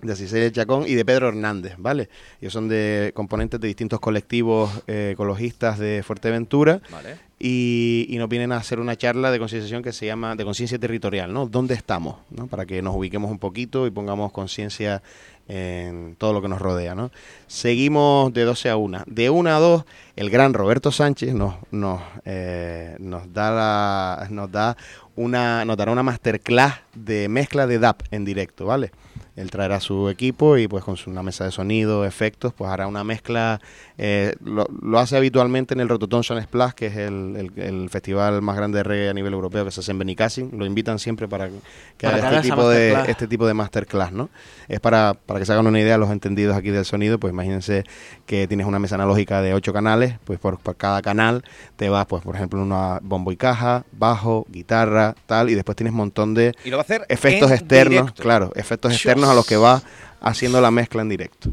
De 0.01 0.13
Asisele 0.13 0.51
Chacón 0.51 0.85
y 0.87 0.95
de 0.95 1.03
Pedro 1.03 1.27
Hernández, 1.27 1.75
¿vale? 1.77 2.09
Ellos 2.39 2.53
son 2.53 2.69
de 2.69 3.11
componentes 3.13 3.59
de 3.59 3.67
distintos 3.67 3.99
colectivos 3.99 4.71
eh, 4.87 5.11
ecologistas 5.13 5.77
de 5.77 6.03
Fuerteventura 6.03 6.81
Vale. 6.89 7.28
Y, 7.39 8.05
y 8.09 8.17
nos 8.17 8.27
vienen 8.27 8.51
a 8.51 8.57
hacer 8.57 8.79
una 8.79 8.97
charla 8.97 9.31
de 9.31 9.39
concienciación 9.39 9.81
que 9.81 9.93
se 9.93 10.05
llama 10.05 10.35
de 10.35 10.43
conciencia 10.43 10.77
territorial, 10.77 11.33
¿no? 11.33 11.47
¿Dónde 11.47 11.73
estamos? 11.73 12.17
¿no? 12.29 12.47
Para 12.47 12.65
que 12.65 12.81
nos 12.81 12.95
ubiquemos 12.95 13.31
un 13.31 13.39
poquito 13.39 13.87
y 13.87 13.91
pongamos 13.91 14.31
conciencia 14.31 15.01
en 15.47 16.15
todo 16.17 16.31
lo 16.31 16.41
que 16.43 16.47
nos 16.47 16.59
rodea, 16.61 16.93
¿no? 16.93 17.09
Seguimos 17.47 18.31
de 18.33 18.43
12 18.43 18.69
a 18.69 18.77
1. 18.77 19.03
De 19.07 19.29
1 19.31 19.49
a 19.49 19.59
2, 19.59 19.85
el 20.15 20.29
gran 20.29 20.53
Roberto 20.53 20.91
Sánchez 20.91 21.33
nos, 21.33 21.55
nos, 21.71 22.01
eh, 22.25 22.95
nos 22.99 23.33
da 23.33 24.27
nos 24.29 24.51
da 24.51 24.77
una, 25.15 25.65
nos 25.65 25.75
dará 25.75 25.91
una 25.91 26.03
masterclass 26.03 26.75
de 26.93 27.29
mezcla 27.29 27.65
de 27.65 27.79
DAP 27.79 28.03
en 28.11 28.25
directo, 28.25 28.65
¿vale? 28.65 28.91
Él 29.35 29.49
traerá 29.49 29.79
su 29.79 30.09
equipo 30.09 30.57
y 30.57 30.67
pues 30.67 30.83
con 30.83 30.97
una 31.07 31.23
mesa 31.23 31.45
de 31.45 31.51
sonido, 31.51 32.05
efectos, 32.05 32.53
pues 32.53 32.69
hará 32.69 32.87
una 32.87 33.03
mezcla. 33.03 33.59
eh, 33.97 34.35
lo, 34.43 34.67
lo 34.81 34.99
hace 34.99 35.17
habitualmente 35.17 35.73
en 35.73 35.79
el 35.79 35.89
Rototom 35.89 36.23
Sound 36.23 36.43
Splash, 36.43 36.73
que 36.73 36.87
es 36.87 36.97
el, 36.97 37.28
el- 37.35 37.51
el 37.57 37.89
festival 37.89 38.41
más 38.41 38.55
grande 38.55 38.77
de 38.77 38.83
reggae 38.83 39.09
a 39.09 39.13
nivel 39.13 39.33
europeo 39.33 39.65
que 39.65 39.71
se 39.71 39.79
hace 39.81 39.91
en 39.91 39.99
Benicassin. 39.99 40.51
Lo 40.57 40.65
invitan 40.65 40.99
siempre 40.99 41.27
para 41.27 41.47
que 41.49 41.55
Para 42.01 42.17
haga 42.17 42.37
este 42.37 42.49
tipo, 42.49 42.69
de, 42.69 42.77
masterclass. 42.93 43.09
este 43.09 43.27
tipo 43.27 43.47
de 43.47 43.53
masterclass, 43.53 44.11
¿no? 44.11 44.29
Es 44.67 44.79
para, 44.79 45.13
para 45.13 45.39
que 45.39 45.45
se 45.45 45.51
hagan 45.53 45.67
una 45.67 45.79
idea 45.79 45.97
los 45.97 46.09
entendidos 46.11 46.55
aquí 46.55 46.69
del 46.69 46.85
sonido, 46.85 47.19
pues 47.19 47.33
imagínense 47.33 47.83
que 48.25 48.47
tienes 48.47 48.65
una 48.67 48.79
mesa 48.79 48.95
analógica 48.95 49.41
de 49.41 49.53
ocho 49.53 49.73
canales, 49.73 50.15
pues 50.25 50.39
por, 50.39 50.59
por 50.59 50.75
cada 50.75 51.01
canal 51.01 51.43
te 51.75 51.89
vas, 51.89 52.05
pues 52.05 52.23
por 52.23 52.35
ejemplo, 52.35 52.61
una 52.61 52.99
bombo 53.01 53.31
y 53.31 53.37
caja, 53.37 53.85
bajo, 53.91 54.45
guitarra, 54.49 55.15
tal, 55.25 55.49
y 55.49 55.55
después 55.55 55.75
tienes 55.75 55.91
un 55.91 55.97
montón 55.97 56.33
de 56.33 56.53
Y 56.63 56.69
lo 56.69 56.77
va 56.77 56.81
a 56.81 56.83
hacer 56.83 57.05
efectos 57.09 57.51
externos, 57.51 58.01
directo. 58.01 58.21
claro, 58.23 58.51
efectos 58.55 58.89
Dios. 58.91 58.99
externos 59.01 59.29
a 59.29 59.33
los 59.33 59.45
que 59.45 59.57
va 59.57 59.81
haciendo 60.21 60.61
la 60.61 60.71
mezcla 60.71 61.01
en 61.01 61.09
directo. 61.09 61.49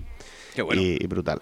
Qué 0.55 0.63
bueno. 0.63 0.81
Y, 0.81 0.99
y 1.01 1.07
brutal. 1.07 1.41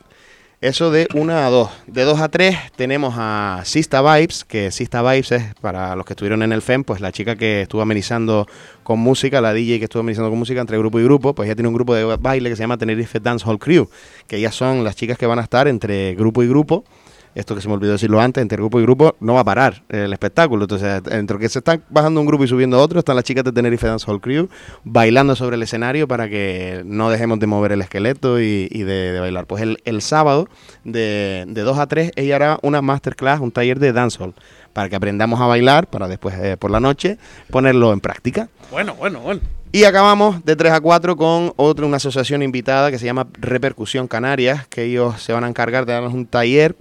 Eso 0.64 0.90
de 0.90 1.08
1 1.12 1.30
a 1.30 1.50
2. 1.50 1.70
De 1.88 2.04
2 2.04 2.20
a 2.20 2.30
3 2.30 2.56
tenemos 2.74 3.16
a 3.18 3.60
Sista 3.66 4.00
Vibes, 4.00 4.46
que 4.46 4.70
Sista 4.70 5.02
Vibes 5.02 5.30
es, 5.32 5.54
para 5.60 5.94
los 5.94 6.06
que 6.06 6.14
estuvieron 6.14 6.42
en 6.42 6.52
el 6.52 6.62
FEM, 6.62 6.84
pues 6.84 7.02
la 7.02 7.12
chica 7.12 7.36
que 7.36 7.60
estuvo 7.60 7.82
amenizando 7.82 8.46
con 8.82 8.98
música, 8.98 9.42
la 9.42 9.52
DJ 9.52 9.78
que 9.78 9.84
estuvo 9.84 10.00
amenizando 10.00 10.30
con 10.30 10.38
música 10.38 10.62
entre 10.62 10.78
grupo 10.78 10.98
y 10.98 11.04
grupo, 11.04 11.34
pues 11.34 11.48
ella 11.48 11.54
tiene 11.54 11.68
un 11.68 11.74
grupo 11.74 11.94
de 11.94 12.16
baile 12.16 12.48
que 12.48 12.56
se 12.56 12.62
llama 12.62 12.78
Tenerife 12.78 13.20
Dance 13.20 13.44
Hall 13.46 13.58
Crew, 13.58 13.90
que 14.26 14.36
ellas 14.36 14.54
son 14.54 14.84
las 14.84 14.96
chicas 14.96 15.18
que 15.18 15.26
van 15.26 15.38
a 15.38 15.42
estar 15.42 15.68
entre 15.68 16.14
grupo 16.14 16.42
y 16.42 16.48
grupo. 16.48 16.86
Esto 17.34 17.54
que 17.54 17.60
se 17.60 17.68
me 17.68 17.74
olvidó 17.74 17.92
decirlo 17.92 18.20
antes, 18.20 18.42
entre 18.42 18.56
grupo 18.56 18.78
y 18.78 18.82
grupo 18.82 19.16
no 19.20 19.34
va 19.34 19.40
a 19.40 19.44
parar 19.44 19.82
el 19.88 20.12
espectáculo. 20.12 20.64
Entonces, 20.64 21.02
entre 21.10 21.38
que 21.38 21.48
se 21.48 21.58
están 21.58 21.82
bajando 21.90 22.20
un 22.20 22.26
grupo 22.26 22.44
y 22.44 22.48
subiendo 22.48 22.80
otro, 22.80 22.98
están 22.98 23.16
las 23.16 23.24
chicas 23.24 23.44
de 23.44 23.52
Tenerife 23.52 23.86
Dance 23.86 24.08
Hall 24.08 24.20
Crew 24.20 24.48
bailando 24.84 25.34
sobre 25.34 25.56
el 25.56 25.62
escenario 25.62 26.06
para 26.06 26.28
que 26.28 26.82
no 26.84 27.10
dejemos 27.10 27.40
de 27.40 27.46
mover 27.46 27.72
el 27.72 27.80
esqueleto 27.80 28.40
y, 28.40 28.68
y 28.70 28.82
de, 28.82 29.12
de 29.12 29.20
bailar. 29.20 29.46
Pues 29.46 29.62
el, 29.62 29.78
el 29.84 30.00
sábado, 30.00 30.48
de, 30.84 31.44
de 31.48 31.62
2 31.62 31.78
a 31.78 31.86
3, 31.86 32.12
ella 32.16 32.36
hará 32.36 32.58
una 32.62 32.82
masterclass, 32.82 33.40
un 33.40 33.50
taller 33.50 33.78
de 33.78 33.92
dancehall, 33.92 34.34
para 34.72 34.88
que 34.88 34.96
aprendamos 34.96 35.40
a 35.40 35.46
bailar, 35.46 35.88
para 35.88 36.08
después 36.08 36.34
eh, 36.38 36.56
por 36.56 36.70
la 36.70 36.80
noche 36.80 37.18
ponerlo 37.50 37.92
en 37.92 38.00
práctica. 38.00 38.48
Bueno, 38.70 38.94
bueno, 38.94 39.20
bueno. 39.20 39.40
Y 39.72 39.84
acabamos 39.84 40.44
de 40.44 40.54
3 40.54 40.72
a 40.72 40.80
4 40.80 41.16
con 41.16 41.52
otra, 41.56 41.84
una 41.84 41.96
asociación 41.96 42.44
invitada 42.44 42.92
que 42.92 42.98
se 42.98 43.06
llama 43.06 43.26
Repercusión 43.32 44.06
Canarias, 44.06 44.68
que 44.68 44.84
ellos 44.84 45.20
se 45.20 45.32
van 45.32 45.42
a 45.42 45.48
encargar 45.48 45.84
de 45.84 45.94
darnos 45.94 46.14
un 46.14 46.26
taller 46.26 46.76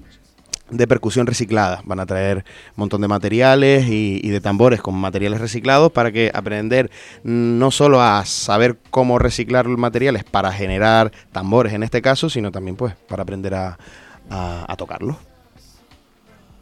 de 0.73 0.87
percusión 0.87 1.27
reciclada. 1.27 1.81
Van 1.85 1.99
a 1.99 2.05
traer 2.05 2.37
un 2.37 2.43
montón 2.75 3.01
de 3.01 3.07
materiales 3.07 3.87
y, 3.87 4.19
y 4.23 4.29
de 4.29 4.41
tambores 4.41 4.81
con 4.81 4.95
materiales 4.95 5.39
reciclados 5.39 5.91
para 5.91 6.11
que 6.11 6.31
aprender 6.33 6.89
no 7.23 7.71
solo 7.71 8.01
a 8.01 8.25
saber 8.25 8.77
cómo 8.89 9.19
reciclar 9.19 9.65
los 9.67 9.77
materiales 9.77 10.23
para 10.23 10.51
generar 10.51 11.11
tambores 11.31 11.73
en 11.73 11.83
este 11.83 12.01
caso, 12.01 12.29
sino 12.29 12.51
también 12.51 12.75
pues 12.75 12.95
para 13.07 13.23
aprender 13.23 13.53
a, 13.55 13.77
a, 14.29 14.65
a 14.71 14.75
tocarlos. 14.75 15.17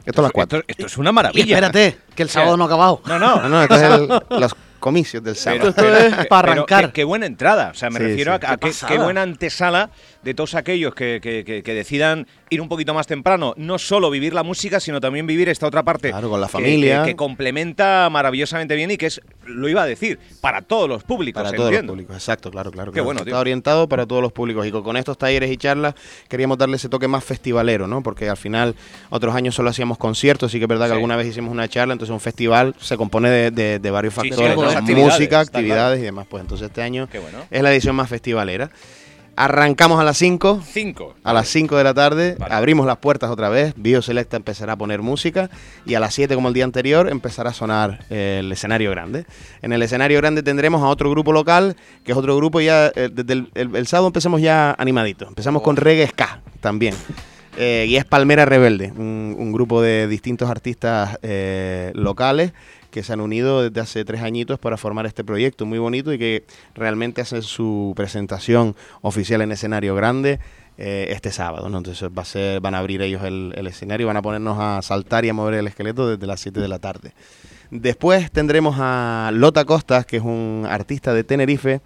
Esto 0.06 0.22
a 0.22 0.24
las 0.24 0.32
4. 0.32 0.60
Esto, 0.60 0.72
esto 0.72 0.86
es 0.88 0.98
una 0.98 1.12
Y 1.12 1.14
maravilla. 1.14 1.44
espérate, 1.56 1.98
que 2.16 2.24
el 2.24 2.30
sábado 2.30 2.58
no 2.58 2.64
ha 2.64 2.68
acabado. 2.68 3.02
No, 3.06 3.20
no. 3.20 3.42
No, 3.44 3.50
no, 3.50 3.62
esto 3.62 3.76
es 3.76 3.82
el- 3.84 4.40
los 4.40 4.56
comicios 4.80 5.24
del 5.24 5.36
sábado. 5.36 5.70
Esto 5.70 5.96
es 5.96 6.26
para 6.30 6.54
arrancar. 6.54 6.88
Qué, 6.88 6.94
qué 6.94 7.04
buena 7.04 7.28
entrada. 7.28 7.70
O 7.70 7.76
sea, 7.76 7.92
me 7.92 8.00
Sí, 8.00 8.06
refiero 8.06 8.36
sí. 8.40 8.46
a, 8.48 8.52
a 8.54 8.58
Qué 8.58 8.72
qué 8.88 8.98
buena 8.98 9.22
antesala 9.22 9.92
de 10.24 10.34
todos 10.34 10.56
aquellos 10.56 10.94
que, 10.94 11.20
que- 11.22 11.44
que- 11.44 11.64
que 11.64 11.74
decidan 11.74 12.28
ir 12.50 12.62
un 12.62 12.70
poquito 12.70 12.94
más 12.94 13.08
temprano. 13.08 13.54
No 13.58 13.80
solo 13.80 14.10
vivir 14.10 14.34
la 14.34 14.44
música, 14.44 14.80
sino 14.80 15.00
también 15.02 15.26
vivir 15.26 15.50
esta 15.50 15.68
otra 15.68 15.84
parte. 15.84 16.10
Claro, 16.10 16.30
con 16.30 16.40
la 16.42 16.48
familia. 16.48 17.04
Que, 17.04 17.16
complementa 17.16 18.08
maravillosamente 18.12 18.76
bien 18.76 18.92
y 18.92 18.98
que 18.98 19.08
es, 19.08 19.22
lo 19.46 19.68
iba 19.68 19.82
a 19.82 19.86
decir, 19.86 20.20
para 20.42 20.62
todos 20.62 20.88
los 20.88 21.04
públicos. 21.04 21.42
Para 21.42 21.56
todos 21.56 21.72
los 21.74 21.84
públicos, 21.84 22.16
exacto, 22.16 22.52
claro, 22.52 22.72
claro. 22.72 22.92
Qué 22.92 22.96
claro. 22.96 23.06
bueno, 23.06 23.22
Está 23.22 23.40
orientado 23.40 23.88
para 23.90 24.06
todos 24.06 24.22
los 24.22 24.32
públicos. 24.32 24.66
Y 24.68 24.72
con, 24.72 24.96
estos 24.98 25.18
talleres 25.18 25.50
y 25.52 25.58
charlas 25.58 25.96
queríamos 26.28 26.58
darle 26.58 26.76
ese 26.76 26.88
toque 26.90 27.08
más 27.08 27.24
festivalero, 27.24 27.88
¿no? 27.88 28.04
Porque 28.04 28.30
al 28.30 28.38
final, 28.38 28.76
otros 29.10 29.34
años 29.36 29.56
solo 29.56 29.70
hacíamos 29.70 29.98
conciertos, 29.98 30.52
sí 30.52 30.60
que 30.60 30.66
es 30.66 30.70
verdad 30.70 30.88
que 30.88 30.94
alguna 30.94 31.16
vez 31.16 31.28
hicimos 31.28 31.52
una 31.52 31.68
charla, 31.68 31.94
entonces 31.94 32.14
un 32.14 32.20
festival 32.20 32.76
se 32.80 32.96
compone 32.98 33.30
de, 33.30 33.52
de- 33.52 33.80
de 33.80 33.92
varios 33.92 34.14
Sí, 34.14 34.30
factores, 34.30 34.56
música, 34.96 35.40
actividades 35.40 36.00
y 36.00 36.04
demás. 36.04 36.28
Pues 36.30 36.42
entonces 36.42 36.68
este 36.68 36.82
año 36.82 37.08
bueno. 37.12 37.40
es 37.50 37.62
la 37.64 37.72
edición 37.72 37.96
más 37.96 38.10
festivalera. 38.10 38.70
Arrancamos 39.46 40.00
a 40.00 40.04
las 40.04 40.18
5. 40.20 40.62
Cinco. 40.64 41.16
A 41.24 41.34
las 41.34 41.48
5 41.48 41.76
de 41.76 41.84
la 41.84 41.96
tarde 41.96 42.36
Vale. 42.38 42.54
abrimos 42.54 42.86
las 42.86 42.98
puertas 42.98 43.32
otra 43.32 43.50
vez, 43.50 43.74
Bioselecta 43.76 44.38
empezará 44.38 44.74
a 44.74 44.76
poner 44.78 45.02
música 45.02 45.50
y 45.84 45.96
a 45.96 46.00
las 46.00 46.14
7 46.14 46.36
como 46.36 46.50
el 46.50 46.54
día 46.54 46.64
anterior 46.64 47.10
empezará 47.10 47.50
a 47.50 47.54
sonar 47.54 48.06
eh, 48.12 48.38
el 48.42 48.52
escenario 48.52 48.92
grande. 48.92 49.26
En 49.64 49.74
el 49.74 49.82
escenario 49.82 50.20
grande 50.20 50.44
tendremos 50.44 50.84
a 50.84 50.86
otro 50.86 51.10
grupo 51.10 51.32
local, 51.34 51.76
que 52.04 52.12
es 52.12 52.18
otro 52.20 52.36
grupo 52.38 52.62
ya, 52.62 52.92
eh, 52.96 53.10
desde 53.12 53.34
el, 53.34 53.50
el- 53.56 53.76
el 53.76 53.88
sábado 53.88 54.06
empezamos 54.08 54.42
ya 54.42 54.76
animadito, 54.78 55.28
empezamos 55.28 55.62
Oh. 55.62 55.64
con 55.64 55.76
reggae 55.76 56.06
ska 56.06 56.40
también. 56.60 56.94
Eh, 57.58 57.86
y 57.90 57.96
es 57.96 58.06
Palmera 58.06 58.46
Rebelde, 58.46 58.94
un, 58.96 59.36
un 59.40 59.52
grupo 59.52 59.82
de 59.82 60.08
distintos 60.08 60.52
artistas 60.52 61.18
locales 61.94 62.54
que 62.92 63.04
se 63.04 63.14
han 63.14 63.22
unido 63.22 63.64
desde 63.64 63.82
hace 63.82 64.06
tres 64.06 64.22
añitos 64.22 64.60
para 64.60 64.78
formar 64.78 65.06
este 65.06 65.24
proyecto 65.24 65.66
muy 65.66 65.80
bonito 65.80 66.14
y 66.14 66.20
que 66.20 66.44
realmente 66.76 67.22
hacen 67.22 67.42
su 67.42 67.94
presentación 67.96 68.76
oficial 69.02 69.42
en 69.42 69.52
escenario 69.52 69.96
grande 69.96 70.40
eh, 70.78 71.08
este 71.10 71.32
sábado. 71.32 71.68
Entonces 71.68 72.10
va 72.10 72.22
a 72.22 72.26
ser, 72.26 72.60
van 72.62 72.76
a 72.76 72.80
abrir 72.80 73.02
ellos 73.02 73.24
el, 73.24 73.68
escenario 73.68 74.06
y 74.06 74.08
van 74.08 74.18
a 74.18 74.22
ponernos 74.22 74.58
a 74.60 74.82
saltar 74.82 75.26
y 75.26 75.30
a 75.30 75.34
mover 75.34 75.56
el 75.56 75.68
esqueleto 75.68 76.08
desde 76.08 76.26
las 76.28 76.40
7 76.40 76.60
de 76.60 76.68
la 76.68 76.80
tarde. 76.80 77.14
Después 77.72 78.32
tendremos 78.32 78.76
a 78.80 79.32
Lota 79.34 79.64
Costas, 79.66 80.06
que 80.06 80.18
es 80.18 80.24
un 80.24 80.66
artista 80.70 81.14
de 81.14 81.24
Tenerife 81.24 81.82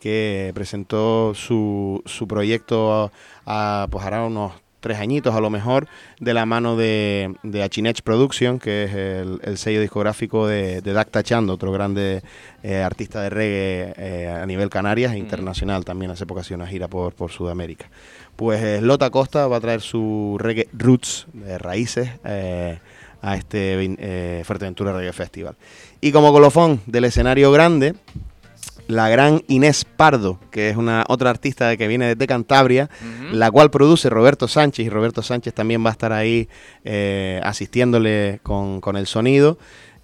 que 0.00 0.52
presentó 0.54 1.34
su, 1.34 2.02
su 2.04 2.28
proyecto 2.28 3.10
a, 3.44 3.88
pues 3.90 4.04
hará 4.04 4.24
unos 4.24 4.52
tres 4.86 5.00
añitos 5.00 5.34
a 5.34 5.40
lo 5.40 5.50
mejor, 5.50 5.88
de 6.20 6.32
la 6.32 6.46
mano 6.46 6.76
de, 6.76 7.34
de 7.42 7.64
Achinech 7.64 8.02
Production, 8.02 8.60
que 8.60 8.84
es 8.84 8.94
el, 8.94 9.40
el 9.42 9.58
sello 9.58 9.80
discográfico 9.80 10.46
de, 10.46 10.80
de 10.80 10.92
Dacta 10.92 11.24
Chando, 11.24 11.54
otro 11.54 11.72
grande 11.72 12.22
eh, 12.62 12.82
artista 12.82 13.20
de 13.22 13.30
reggae 13.30 13.94
eh, 13.96 14.28
a 14.28 14.46
nivel 14.46 14.70
Canarias 14.70 15.12
e 15.12 15.18
internacional 15.18 15.84
también, 15.84 16.12
hace 16.12 16.24
poco 16.24 16.40
hacía 16.40 16.56
una 16.56 16.68
gira 16.68 16.86
por, 16.86 17.14
por 17.14 17.32
Sudamérica. 17.32 17.90
Pues 18.36 18.62
eh, 18.62 18.80
Lota 18.80 19.10
Costa 19.10 19.48
va 19.48 19.56
a 19.56 19.60
traer 19.60 19.80
su 19.80 20.36
reggae 20.38 20.68
roots, 20.72 21.26
de 21.32 21.58
raíces, 21.58 22.10
eh, 22.24 22.78
a 23.22 23.34
este 23.34 24.44
Fuerteventura 24.44 24.92
Reggae 24.92 25.12
Festival. 25.12 25.56
Y 26.00 26.12
como 26.12 26.32
colofón 26.32 26.80
del 26.86 27.06
escenario 27.06 27.50
grande, 27.50 27.96
la 28.88 29.08
gran 29.08 29.42
Inés 29.48 29.84
Pardo, 29.84 30.38
que 30.50 30.70
es 30.70 30.76
una 30.76 31.04
otra 31.08 31.30
artista 31.30 31.76
que 31.76 31.88
viene 31.88 32.14
desde 32.14 32.26
Cantabria, 32.26 32.88
la 33.32 33.50
cual 33.50 33.70
produce 33.70 34.10
Roberto 34.10 34.48
Sánchez, 34.48 34.86
y 34.86 34.88
Roberto 34.88 35.22
Sánchez 35.22 35.54
también 35.54 35.84
va 35.84 35.90
a 35.90 35.92
estar 35.92 36.12
ahí 36.12 36.48
eh, 36.84 37.40
asistiéndole 37.44 38.40
con, 38.42 38.80
con 38.80 38.96
el 38.96 39.06
sonido. 39.06 39.58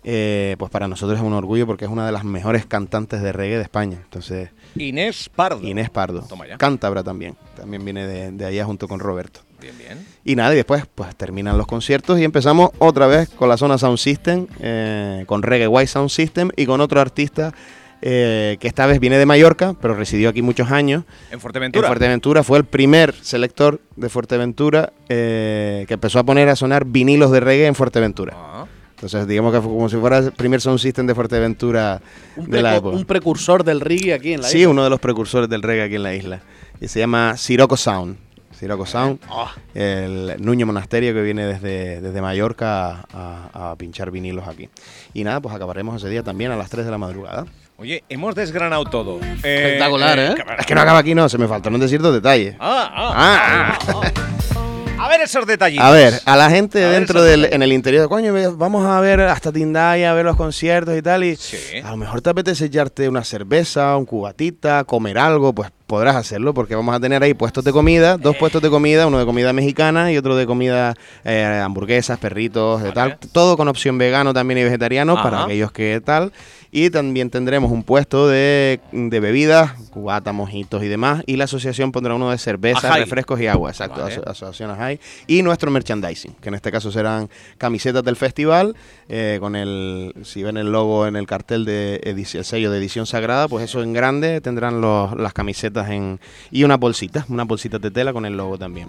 Eh, 0.05 0.57
pues 0.59 0.69
para 0.69 0.89
nosotros 0.89 1.17
es 1.17 1.25
un 1.25 1.33
orgullo 1.33 1.65
porque 1.65 1.85
es 1.85 1.91
una 1.91 2.05
de 2.05 2.11
las 2.11 2.25
mejores 2.25 2.67
cantantes 2.67 3.23
de 3.23 3.33
reggae 3.33 3.57
de 3.57 3.63
España. 3.63 3.99
Entonces, 4.03 4.51
Inés 4.75 5.31
Pardo. 5.33 5.65
Inés 5.65 5.91
Pardo. 5.91 6.23
Toma 6.23 6.49
ya. 6.49 6.59
Cántabra 6.59 7.05
también. 7.05 7.37
También 7.57 7.85
viene 7.85 8.07
de, 8.07 8.33
de 8.33 8.45
allá 8.45 8.65
junto 8.65 8.89
con 8.89 8.99
Roberto. 8.99 9.41
Bien, 9.61 9.79
bien. 9.79 10.05
Y 10.25 10.35
nada, 10.35 10.55
y 10.55 10.57
después 10.57 10.87
pues 10.93 11.15
terminan 11.15 11.57
los 11.57 11.69
conciertos 11.69 12.19
y 12.19 12.25
empezamos 12.25 12.71
otra 12.81 13.07
vez 13.07 13.29
con 13.29 13.49
la 13.49 13.57
zona 13.57 13.79
Sound 13.79 13.99
System, 13.99 14.49
eh, 14.59 15.23
con 15.27 15.45
Reggae 15.45 15.69
White 15.69 15.87
Sound 15.87 16.11
System 16.11 16.51
y 16.57 16.67
con 16.67 16.81
otro 16.81 17.01
artista 17.01 17.55
eh, 18.03 18.57
que 18.61 18.69
esta 18.69 18.85
vez 18.87 18.99
viene 19.01 19.17
de 19.19 19.27
Mallorca, 19.27 19.75
pero 19.81 19.95
residió 19.95 20.29
aquí 20.29 20.43
muchos 20.43 20.71
años. 20.71 21.05
En 21.31 21.41
Fuerteventura. 21.41 21.87
En 21.87 21.91
Fuerteventura 21.91 22.43
fue 22.43 22.59
el 22.59 22.65
primer 22.65 23.15
selector 23.15 23.81
de 23.97 24.09
Fuerteventura 24.09 24.93
eh, 25.09 25.85
que 25.89 25.95
empezó 25.95 26.19
a 26.19 26.25
poner 26.25 26.49
a 26.49 26.57
sonar 26.57 26.85
vinilos 26.85 27.31
de 27.31 27.41
reggae 27.41 27.67
en 27.67 27.75
Fuerteventura. 27.75 28.35
Ah. 28.37 28.67
Entonces, 28.95 29.27
digamos 29.27 29.53
que 29.53 29.61
fue 29.61 29.71
como 29.71 29.89
si 29.89 29.97
fuera 29.97 30.19
el 30.19 30.33
primer 30.33 30.61
sound 30.61 30.79
system 30.79 31.07
de 31.07 31.15
Fuerteventura 31.15 32.01
Un, 32.37 32.51
de 32.51 32.63
la 32.63 32.77
época. 32.77 32.97
un 32.97 33.05
precursor 33.05 33.65
del 33.65 33.81
reggae 33.81 34.15
aquí 34.15 34.33
en 34.35 34.43
la 34.43 34.49
Sí, 34.49 34.59
isla. 34.59 34.71
uno 34.71 34.85
de 34.85 34.91
los 34.91 35.01
precursores 35.01 35.49
del 35.49 35.63
reggae 35.63 35.83
aquí 35.85 35.95
en 35.97 36.03
la 36.05 36.15
isla. 36.15 36.41
Y 36.81 36.87
se 36.89 37.01
llama 37.01 37.37
Siroco 37.37 37.77
Sound. 37.77 38.17
Siroco 38.53 38.87
Sound, 38.87 39.19
Ah. 39.29 39.53
el 39.75 40.37
Nuño 40.39 40.67
Monasterio 40.67 41.13
que 41.15 41.23
viene 41.23 41.45
desde, 41.47 42.01
desde 42.01 42.21
Mallorca 42.23 42.91
a, 43.13 43.49
a- 43.53 43.71
a 43.73 43.77
pinchar 43.77 44.13
vinilos 44.13 44.47
aquí. 44.47 44.69
Y 45.15 45.25
nada, 45.25 45.41
pues 45.41 45.53
acabaremos 45.53 45.97
ese 45.97 46.09
día 46.09 46.23
también 46.23 46.53
a 46.53 46.57
las 46.57 46.71
3 46.71 46.85
de 46.85 46.91
la 46.93 46.99
madrugada. 46.99 47.45
Oye, 47.79 48.05
hemos 48.09 48.35
desgranado 48.35 48.85
todo. 48.85 49.19
Espectacular, 49.21 50.19
¿eh? 50.19 50.35
Es 50.59 50.67
que 50.67 50.75
no 50.75 50.81
acaba 50.83 50.99
aquí, 50.99 51.15
no, 51.15 51.29
se 51.29 51.37
me 51.39 51.49
faltaron 51.49 51.81
decir 51.81 52.01
dos 52.01 52.15
detalles. 52.15 52.55
Ah, 52.61 52.91
ah, 52.95 53.13
Ah. 53.15 53.79
ah, 53.89 54.03
ah. 54.05 55.05
A 55.05 55.09
ver 55.09 55.23
esos 55.23 55.45
detallitos. 55.47 55.85
A 55.85 55.91
ver, 55.91 56.15
a 56.25 56.37
la 56.37 56.49
gente 56.49 56.85
A 56.85 56.91
dentro 56.91 57.23
del, 57.25 57.41
detalles. 57.41 57.57
en 57.57 57.63
el 57.63 57.73
interior, 57.73 58.09
coño, 58.09 58.33
vamos 58.57 58.87
a 58.87 59.01
ver 59.01 59.21
hasta 59.23 59.51
Tindaya, 59.51 60.13
a 60.13 60.15
ver 60.15 60.25
los 60.25 60.37
conciertos 60.37 60.97
y 60.97 61.03
tal, 61.03 61.25
y 61.25 61.35
Sí. 61.35 61.57
a 61.83 61.91
lo 61.91 61.97
mejor 61.97 62.21
te 62.21 62.31
apetece 62.31 62.67
echarte 62.67 63.09
una 63.09 63.25
cerveza, 63.25 63.97
un 63.97 64.05
cubatita, 64.07 64.85
comer 64.85 65.19
algo, 65.19 65.53
pues 65.53 65.71
podrás 65.93 66.17
hacerlo, 66.17 66.55
porque 66.55 66.75
vamos 66.75 66.95
a 66.95 67.01
tener 67.01 67.23
ahí 67.23 67.35
puestos 67.35 67.63
de 67.65 67.71
comida, 67.71 68.17
dos 68.17 68.35
puestos 68.39 68.63
de 68.63 68.71
comida, 68.71 69.07
uno 69.07 69.19
de 69.19 69.27
comida 69.27 69.53
mexicana 69.53 70.11
y 70.11 70.17
otro 70.17 70.35
de 70.37 70.47
comida 70.47 70.95
eh, 71.23 71.61
hamburguesas, 71.63 72.19
perritos, 72.19 72.83
de 72.83 72.93
Vale. 72.93 73.17
tal, 73.19 73.31
todo 73.31 73.59
con 73.59 73.69
opción 73.69 73.99
vegano 73.99 74.33
también 74.33 74.57
y 74.57 74.65
vegetariano 74.65 75.17
para 75.23 75.45
aquellos 75.45 75.71
que 75.71 76.01
tal. 76.03 76.33
Y 76.75 76.89
también 76.89 77.29
tendremos 77.29 77.71
un 77.71 77.83
puesto 77.83 78.29
de, 78.29 78.81
de 78.93 79.21
bebidas, 79.21 79.73
cubata, 79.91 80.33
mojitos 80.33 80.83
y 80.83 80.89
demás. 80.89 81.23
Y 81.27 81.37
la 81.37 81.45
asociación 81.45 81.93
pondrá 81.93 82.15
uno 82.15 82.31
de 82.31 82.39
cerveza, 82.39 82.89
Ajay. 82.89 83.03
refrescos 83.03 83.39
y 83.43 83.47
agua, 83.47 83.69
exacto, 83.69 84.01
Vale. 84.01 84.15
aso- 84.15 84.23
asociación 84.27 84.71
Ajay. 84.71 84.99
Y 85.27 85.43
nuestro 85.43 85.71
merchandising, 85.71 86.33
que 86.41 86.49
en 86.49 86.55
este 86.55 86.73
caso 86.73 86.91
serán 86.91 87.29
camisetas 87.59 88.03
del 88.05 88.17
festival, 88.17 88.75
eh, 89.11 89.37
con 89.39 89.55
el, 89.55 90.15
si 90.25 90.43
ven 90.43 90.57
el 90.57 90.73
logo 90.73 91.07
en 91.07 91.17
el 91.17 91.27
cartel 91.27 91.67
de 91.67 91.97
el 92.05 92.45
sello 92.47 92.71
de 92.71 92.79
edición 92.79 93.05
sagrada, 93.05 93.49
pues 93.49 93.65
eso 93.67 93.83
en 93.83 93.93
grande 93.93 94.41
tendrán 94.41 94.81
los- 94.81 95.15
las 95.15 95.35
camisetas 95.35 95.82
en 95.91 96.21
y 96.51 96.65
una 96.65 96.77
bolsita, 96.77 97.25
una 97.29 97.45
bolsita 97.45 97.79
de 97.79 97.91
tela 97.91 98.13
con 98.13 98.25
el 98.27 98.37
logo 98.37 98.59
también, 98.59 98.89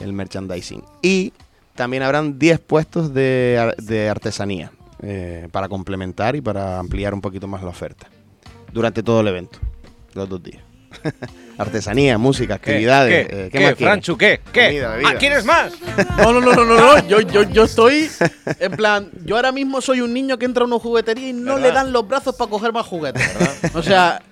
el 0.00 0.12
merchandising. 0.12 0.82
Y 1.02 1.32
también 1.74 2.02
habrán 2.02 2.38
10 2.38 2.60
puestos 2.60 3.12
de, 3.14 3.58
ar- 3.60 3.76
de 3.76 4.08
artesanía 4.08 4.70
eh, 5.02 5.48
para 5.52 5.68
complementar 5.68 6.36
y 6.36 6.40
para 6.40 6.78
ampliar 6.78 7.12
un 7.14 7.20
poquito 7.20 7.46
más 7.46 7.62
la 7.62 7.68
oferta 7.68 8.08
durante 8.72 9.02
todo 9.02 9.20
el 9.20 9.28
evento, 9.28 9.58
los 10.14 10.28
dos 10.28 10.42
días. 10.42 10.62
artesanía, 11.58 12.16
música, 12.18 12.58
¿Qué? 12.58 12.70
actividades. 12.70 13.26
¿Qué? 13.28 13.44
eh, 13.46 13.48
¿Qué, 13.50 13.60
más 13.60 13.74
quieres? 13.74 13.78
Franchu? 13.78 14.16
¿Qué? 14.16 14.40
¿Qué? 14.52 14.66
Comida, 14.68 14.90
bebida. 14.92 15.08
Ah, 15.10 15.14
¿Quieres 15.18 15.44
más? 15.44 15.72
No, 16.18 16.32
no, 16.32 16.40
no, 16.40 16.52
no, 16.54 16.64
no, 16.64 16.76
no. 16.96 16.98
Yo, 17.08 17.20
yo, 17.20 17.42
yo 17.44 17.64
estoy 17.64 18.08
en 18.60 18.72
plan, 18.72 19.10
yo 19.24 19.36
ahora 19.36 19.52
mismo 19.52 19.80
soy 19.80 20.00
un 20.00 20.12
niño 20.14 20.38
que 20.38 20.44
entra 20.46 20.64
a 20.64 20.66
una 20.66 20.78
juguetería 20.78 21.28
y 21.28 21.32
no 21.32 21.54
¿Verdad? 21.56 21.68
le 21.68 21.72
dan 21.74 21.92
los 21.92 22.06
brazos 22.08 22.34
para 22.36 22.50
coger 22.50 22.72
más 22.72 22.86
juguetes. 22.86 23.22
O 23.74 23.82
sea, 23.82 24.22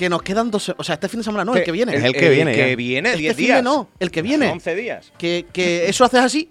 que 0.00 0.08
nos 0.08 0.22
quedan 0.22 0.50
dos, 0.50 0.74
o 0.74 0.82
sea, 0.82 0.94
este 0.94 1.10
fin 1.10 1.20
de 1.20 1.24
semana 1.24 1.44
no, 1.44 1.54
el 1.54 1.62
que 1.62 1.72
viene. 1.72 1.94
Es 1.94 2.02
el 2.02 2.14
que 2.14 2.30
viene, 2.30 2.52
que 2.54 2.70
ya. 2.70 2.74
viene, 2.74 3.08
Este 3.10 3.20
10 3.20 3.36
fin 3.36 3.44
días. 3.46 3.62
no, 3.62 3.90
el 4.00 4.10
que 4.10 4.22
viene. 4.22 4.48
11 4.48 4.74
días. 4.74 5.12
Que, 5.18 5.44
que 5.52 5.90
eso 5.90 6.06
haces 6.06 6.20
así. 6.20 6.50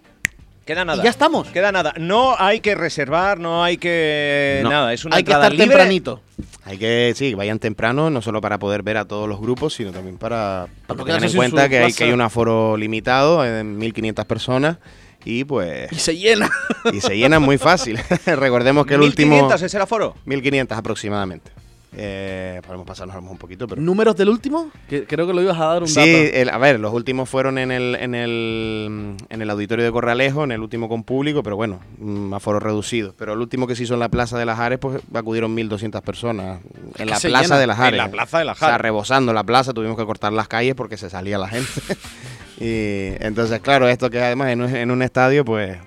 Queda 0.68 0.86
nada. 0.86 1.02
Y 1.02 1.04
ya 1.04 1.10
estamos. 1.10 1.48
Queda 1.48 1.72
nada. 1.72 1.96
No 1.98 2.36
hay 2.38 2.60
que 2.60 2.76
reservar, 2.76 3.40
no 3.40 3.64
hay 3.64 3.78
que. 3.78 4.60
No. 4.62 4.70
Nada, 4.70 4.94
es 4.94 5.04
una 5.04 5.16
Hay 5.16 5.24
que 5.24 5.32
estar 5.32 5.52
libre. 5.52 5.66
tempranito. 5.66 6.22
Hay 6.64 6.78
que, 6.78 7.12
sí, 7.16 7.32
que 7.32 7.36
vayan 7.36 7.58
temprano, 7.58 8.12
no 8.12 8.22
solo 8.22 8.40
para 8.40 8.60
poder 8.60 8.84
ver 8.84 8.98
a 8.98 9.06
todos 9.06 9.28
los 9.28 9.42
grupos, 9.42 9.74
sino 9.74 9.92
también 9.92 10.20
para, 10.20 10.68
para 10.86 11.00
que 11.00 11.06
tengan 11.06 11.24
en 11.24 11.36
cuenta 11.36 11.68
que 11.70 11.80
hay, 11.80 11.92
que 11.92 12.04
hay 12.04 12.12
un 12.12 12.22
aforo 12.22 12.78
limitado 12.78 13.42
de 13.42 13.64
1.500 13.64 14.26
personas 14.26 14.78
y 15.26 15.44
pues 15.44 15.92
Y 15.92 15.96
se 15.96 16.16
llena. 16.16 16.52
y 16.94 17.02
se 17.02 17.18
llenan 17.18 17.42
muy 17.42 17.58
fácil. 17.58 17.98
Recordemos 18.28 18.86
que 18.86 18.94
el 18.94 19.02
último... 19.02 19.32
1500 19.32 19.62
es 19.64 19.74
el 19.74 19.82
aforo. 19.82 20.14
1.500 20.28 20.78
aproximadamente. 20.78 21.52
Eh, 21.92 22.62
podemos 22.66 22.86
pasarnos 22.86 23.14
a 23.16 23.18
lo 23.18 23.22
mejor 23.24 23.34
un 23.34 23.40
poquito, 23.40 23.68
pero... 23.68 23.82
¿Números 23.82 24.16
del 24.16 24.30
último? 24.30 24.70
Que 24.88 25.06
creo 25.06 25.26
que 25.26 25.34
lo 25.34 25.42
ibas 25.42 25.58
a 25.60 25.66
dar 25.66 25.82
un 25.82 25.88
Sí, 25.88 25.96
dato. 26.00 26.36
el- 26.36 26.50
a 26.50 26.58
ver, 26.60 26.80
los 26.80 26.94
últimos 26.94 27.28
fueron 27.28 27.58
en 27.58 27.72
el, 27.72 27.96
en 27.96 28.14
el 28.16 29.16
en 29.30 29.42
el 29.42 29.50
auditorio 29.50 29.84
de 29.86 29.92
Corralejo, 29.92 30.44
en 30.44 30.52
el 30.52 30.62
último 30.62 30.88
con 30.88 31.04
público, 31.04 31.42
pero 31.42 31.56
bueno, 31.56 31.80
mm, 31.98 32.34
aforo 32.34 32.60
reducido. 32.60 33.16
Pero 33.18 33.34
el 33.34 33.40
último 33.40 33.66
que 33.66 33.76
se 33.76 33.84
hizo 33.84 33.96
en 33.96 34.00
la 34.02 34.10
Plaza 34.10 34.38
de 34.38 34.46
las 34.46 34.60
Ares, 34.60 34.78
pues 34.80 35.02
acudieron 35.14 35.56
1.200 35.56 36.02
personas 36.04 36.60
en 36.98 37.10
la 37.10 37.18
Plaza 37.20 37.28
llena. 37.42 37.58
de 37.60 37.68
las 37.68 37.78
En 37.80 37.84
Ares. 37.86 37.98
la 37.98 38.12
Plaza 38.12 38.40
de 38.40 38.46
las 38.46 38.58
O 38.58 38.60
sea, 38.60 38.68
Ares. 38.76 38.82
rebosando 38.82 39.34
la 39.34 39.44
plaza, 39.44 39.74
tuvimos 39.74 39.98
que 39.98 40.06
cortar 40.06 40.32
las 40.34 40.48
calles 40.48 40.76
porque 40.76 40.96
se 40.98 41.10
salía 41.10 41.38
la 41.40 41.48
gente. 41.48 41.70
y 42.60 43.14
entonces, 43.20 43.60
claro, 43.62 43.88
esto 43.88 44.10
que 44.10 44.20
además 44.22 44.50
en 44.50 44.62
un, 44.62 44.76
en 44.76 44.92
un 44.92 45.02
estadio, 45.02 45.46
pues 45.46 45.78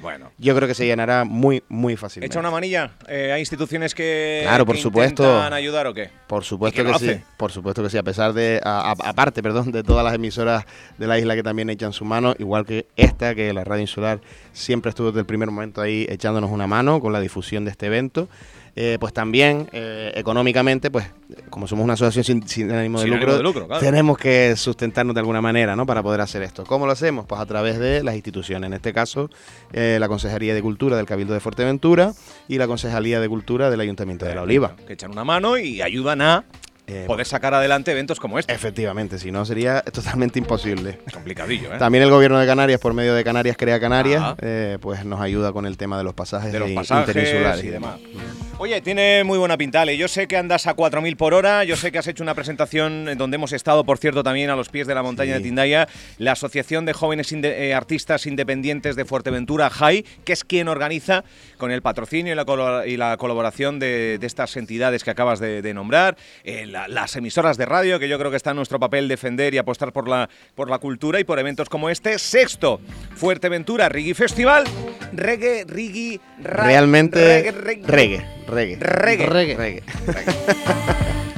Bueno. 0.00 0.30
yo 0.38 0.54
creo 0.54 0.68
que 0.68 0.74
se 0.74 0.86
llenará 0.86 1.24
muy, 1.24 1.62
muy 1.68 1.96
fácilmente. 1.96 2.32
¿Echa 2.32 2.40
una 2.40 2.50
manilla? 2.50 2.92
Eh, 3.08 3.32
¿Hay 3.32 3.40
instituciones 3.40 3.94
que, 3.94 4.40
Claro, 4.44 4.66
por 4.66 4.76
que 4.76 4.82
supuesto. 4.82 5.22
intentan 5.24 5.52
ayudar 5.52 5.86
o 5.86 5.94
qué? 5.94 6.10
Por 6.26 6.44
supuesto 6.44 6.74
¿Y 6.80 6.84
qué 6.84 6.86
que 6.86 6.92
lo 6.92 6.98
sí, 6.98 7.20
por 7.36 7.50
supuesto 7.52 7.82
que 7.82 7.90
sí, 7.90 7.98
a 7.98 8.02
pesar 8.02 8.32
de, 8.32 8.60
aparte, 8.62 9.42
perdón, 9.42 9.72
de 9.72 9.82
todas 9.82 10.04
las 10.04 10.14
emisoras 10.14 10.64
de 10.98 11.06
la 11.06 11.18
isla 11.18 11.34
que 11.34 11.42
también 11.42 11.70
echan 11.70 11.92
su 11.92 12.04
mano, 12.04 12.34
igual 12.38 12.66
que 12.66 12.86
esta, 12.96 13.34
que 13.34 13.52
la 13.52 13.64
radio 13.64 13.82
insular 13.82 14.20
siempre 14.52 14.90
estuvo 14.90 15.08
desde 15.08 15.20
el 15.20 15.26
primer 15.26 15.50
momento 15.50 15.80
ahí 15.80 16.06
echándonos 16.08 16.50
una 16.50 16.66
mano 16.66 17.00
con 17.00 17.12
la 17.12 17.20
difusión 17.20 17.64
de 17.64 17.70
este 17.70 17.86
evento. 17.86 18.28
Eh, 18.76 18.96
pues 19.00 19.12
también 19.12 19.68
eh, 19.72 20.12
económicamente, 20.14 20.90
pues 20.90 21.06
como 21.50 21.66
somos 21.66 21.84
una 21.84 21.94
asociación 21.94 22.24
sin, 22.24 22.48
sin 22.48 22.70
ánimo, 22.70 22.98
de, 22.98 23.04
Sin 23.04 23.14
lucro, 23.14 23.32
ánimo 23.32 23.36
de 23.38 23.42
lucro, 23.42 23.66
claro. 23.66 23.80
tenemos 23.84 24.16
que 24.18 24.54
sustentarnos 24.56 25.14
de 25.14 25.20
alguna 25.20 25.40
manera, 25.40 25.74
¿no? 25.74 25.84
Para 25.86 26.02
poder 26.02 26.20
hacer 26.20 26.42
esto. 26.42 26.64
¿Cómo 26.64 26.86
lo 26.86 26.92
hacemos? 26.92 27.26
Pues 27.26 27.40
a 27.40 27.46
través 27.46 27.78
de 27.78 28.02
las 28.04 28.14
instituciones, 28.14 28.68
en 28.68 28.74
este 28.74 28.92
caso 28.92 29.30
eh, 29.72 29.96
la 29.98 30.08
Consejería 30.08 30.54
de 30.54 30.62
Cultura 30.62 30.96
del 30.96 31.06
Cabildo 31.06 31.34
de 31.34 31.40
Fuerteventura 31.40 32.12
y 32.46 32.58
la 32.58 32.66
Concejalía 32.66 33.20
de 33.20 33.28
Cultura 33.28 33.70
del 33.70 33.80
Ayuntamiento 33.80 34.26
de 34.26 34.34
La 34.34 34.42
Oliva. 34.42 34.76
Que 34.86 34.92
echan 34.92 35.10
una 35.10 35.24
mano 35.24 35.58
y 35.58 35.82
ayudan 35.82 36.20
a 36.22 36.44
Eh, 36.90 37.04
poder 37.06 37.26
sacar 37.26 37.52
adelante 37.52 37.90
eventos 37.92 38.18
como 38.18 38.38
este. 38.38 38.50
Efectivamente, 38.54 39.18
si 39.18 39.30
no 39.30 39.44
sería 39.44 39.82
totalmente 39.92 40.38
imposible. 40.38 40.98
Complicadillo, 41.12 41.74
¿eh? 41.74 41.78
También 41.78 42.02
el 42.02 42.08
gobierno 42.08 42.38
de 42.38 42.46
Canarias, 42.46 42.80
por 42.80 42.94
medio 42.94 43.12
de 43.14 43.24
Canarias 43.24 43.58
Crea 43.58 43.78
Canarias, 43.78 44.36
eh, 44.40 44.78
pues 44.80 45.04
nos 45.04 45.20
ayuda 45.20 45.52
con 45.52 45.66
el 45.66 45.76
tema 45.76 45.98
de 45.98 46.04
los 46.04 46.14
pasajes, 46.14 46.50
De 46.50 46.58
los 46.58 46.70
pasajes 46.70 47.08
interinsulares 47.08 47.62
y 47.62 47.68
demás. 47.68 47.96
Mm. 48.00 48.47
Oye, 48.60 48.80
tiene 48.80 49.22
muy 49.22 49.38
buena 49.38 49.56
pinta, 49.56 49.82
Ale. 49.82 49.96
Yo 49.96 50.08
sé 50.08 50.26
que 50.26 50.36
andas 50.36 50.66
a 50.66 50.74
4.000 50.74 51.16
por 51.16 51.32
hora, 51.32 51.62
yo 51.62 51.76
sé 51.76 51.92
que 51.92 51.98
has 51.98 52.08
hecho 52.08 52.24
una 52.24 52.34
presentación 52.34 53.08
en 53.08 53.16
donde 53.16 53.36
hemos 53.36 53.52
estado, 53.52 53.84
por 53.84 53.98
cierto, 53.98 54.24
también 54.24 54.50
a 54.50 54.56
los 54.56 54.68
pies 54.68 54.88
de 54.88 54.96
la 54.96 55.02
montaña 55.04 55.34
Sí. 55.36 55.38
de 55.38 55.48
Tindaya, 55.48 55.88
la 56.18 56.32
Asociación 56.32 56.84
de 56.84 56.92
Jóvenes 56.92 57.30
Inde- 57.32 57.54
eh, 57.56 57.72
Artistas 57.72 58.26
Independientes 58.26 58.96
de 58.96 59.04
Fuerteventura, 59.04 59.70
JAI, 59.70 60.04
que 60.24 60.32
es 60.32 60.42
quien 60.42 60.66
organiza 60.66 61.22
con 61.56 61.70
el 61.70 61.82
patrocinio 61.82 62.32
y 62.32 62.36
la, 62.36 62.44
colo- 62.44 62.84
y 62.84 62.96
la 62.96 63.16
colaboración 63.16 63.78
de, 63.78 64.18
de 64.18 64.26
estas 64.26 64.56
entidades 64.56 65.04
que 65.04 65.12
acabas 65.12 65.38
de, 65.38 65.62
de 65.62 65.72
nombrar, 65.72 66.16
eh, 66.42 66.66
la- 66.66 66.88
las 66.88 67.14
emisoras 67.14 67.58
de 67.58 67.64
radio, 67.64 68.00
que 68.00 68.08
yo 68.08 68.18
creo 68.18 68.32
que 68.32 68.36
está 68.38 68.50
en 68.50 68.56
nuestro 68.56 68.80
papel 68.80 69.06
defender 69.06 69.54
y 69.54 69.58
apostar 69.58 69.92
por 69.92 70.08
la, 70.08 70.28
por 70.56 70.68
la 70.68 70.78
cultura 70.78 71.20
y 71.20 71.24
por 71.24 71.38
eventos 71.38 71.68
como 71.68 71.90
este. 71.90 72.18
Sexto, 72.18 72.80
Fuerteventura 73.14 73.88
Reggae 73.88 74.14
Festival, 74.14 74.64
Reggae, 75.12 75.64
Reggae, 75.64 76.20
Realmente 76.42 77.20
reggae, 77.52 77.52
reggae, 77.52 77.86
reggae. 77.86 78.38
Reggae. 78.48 78.76
Reggae. 78.80 79.26
reggae. 79.56 79.82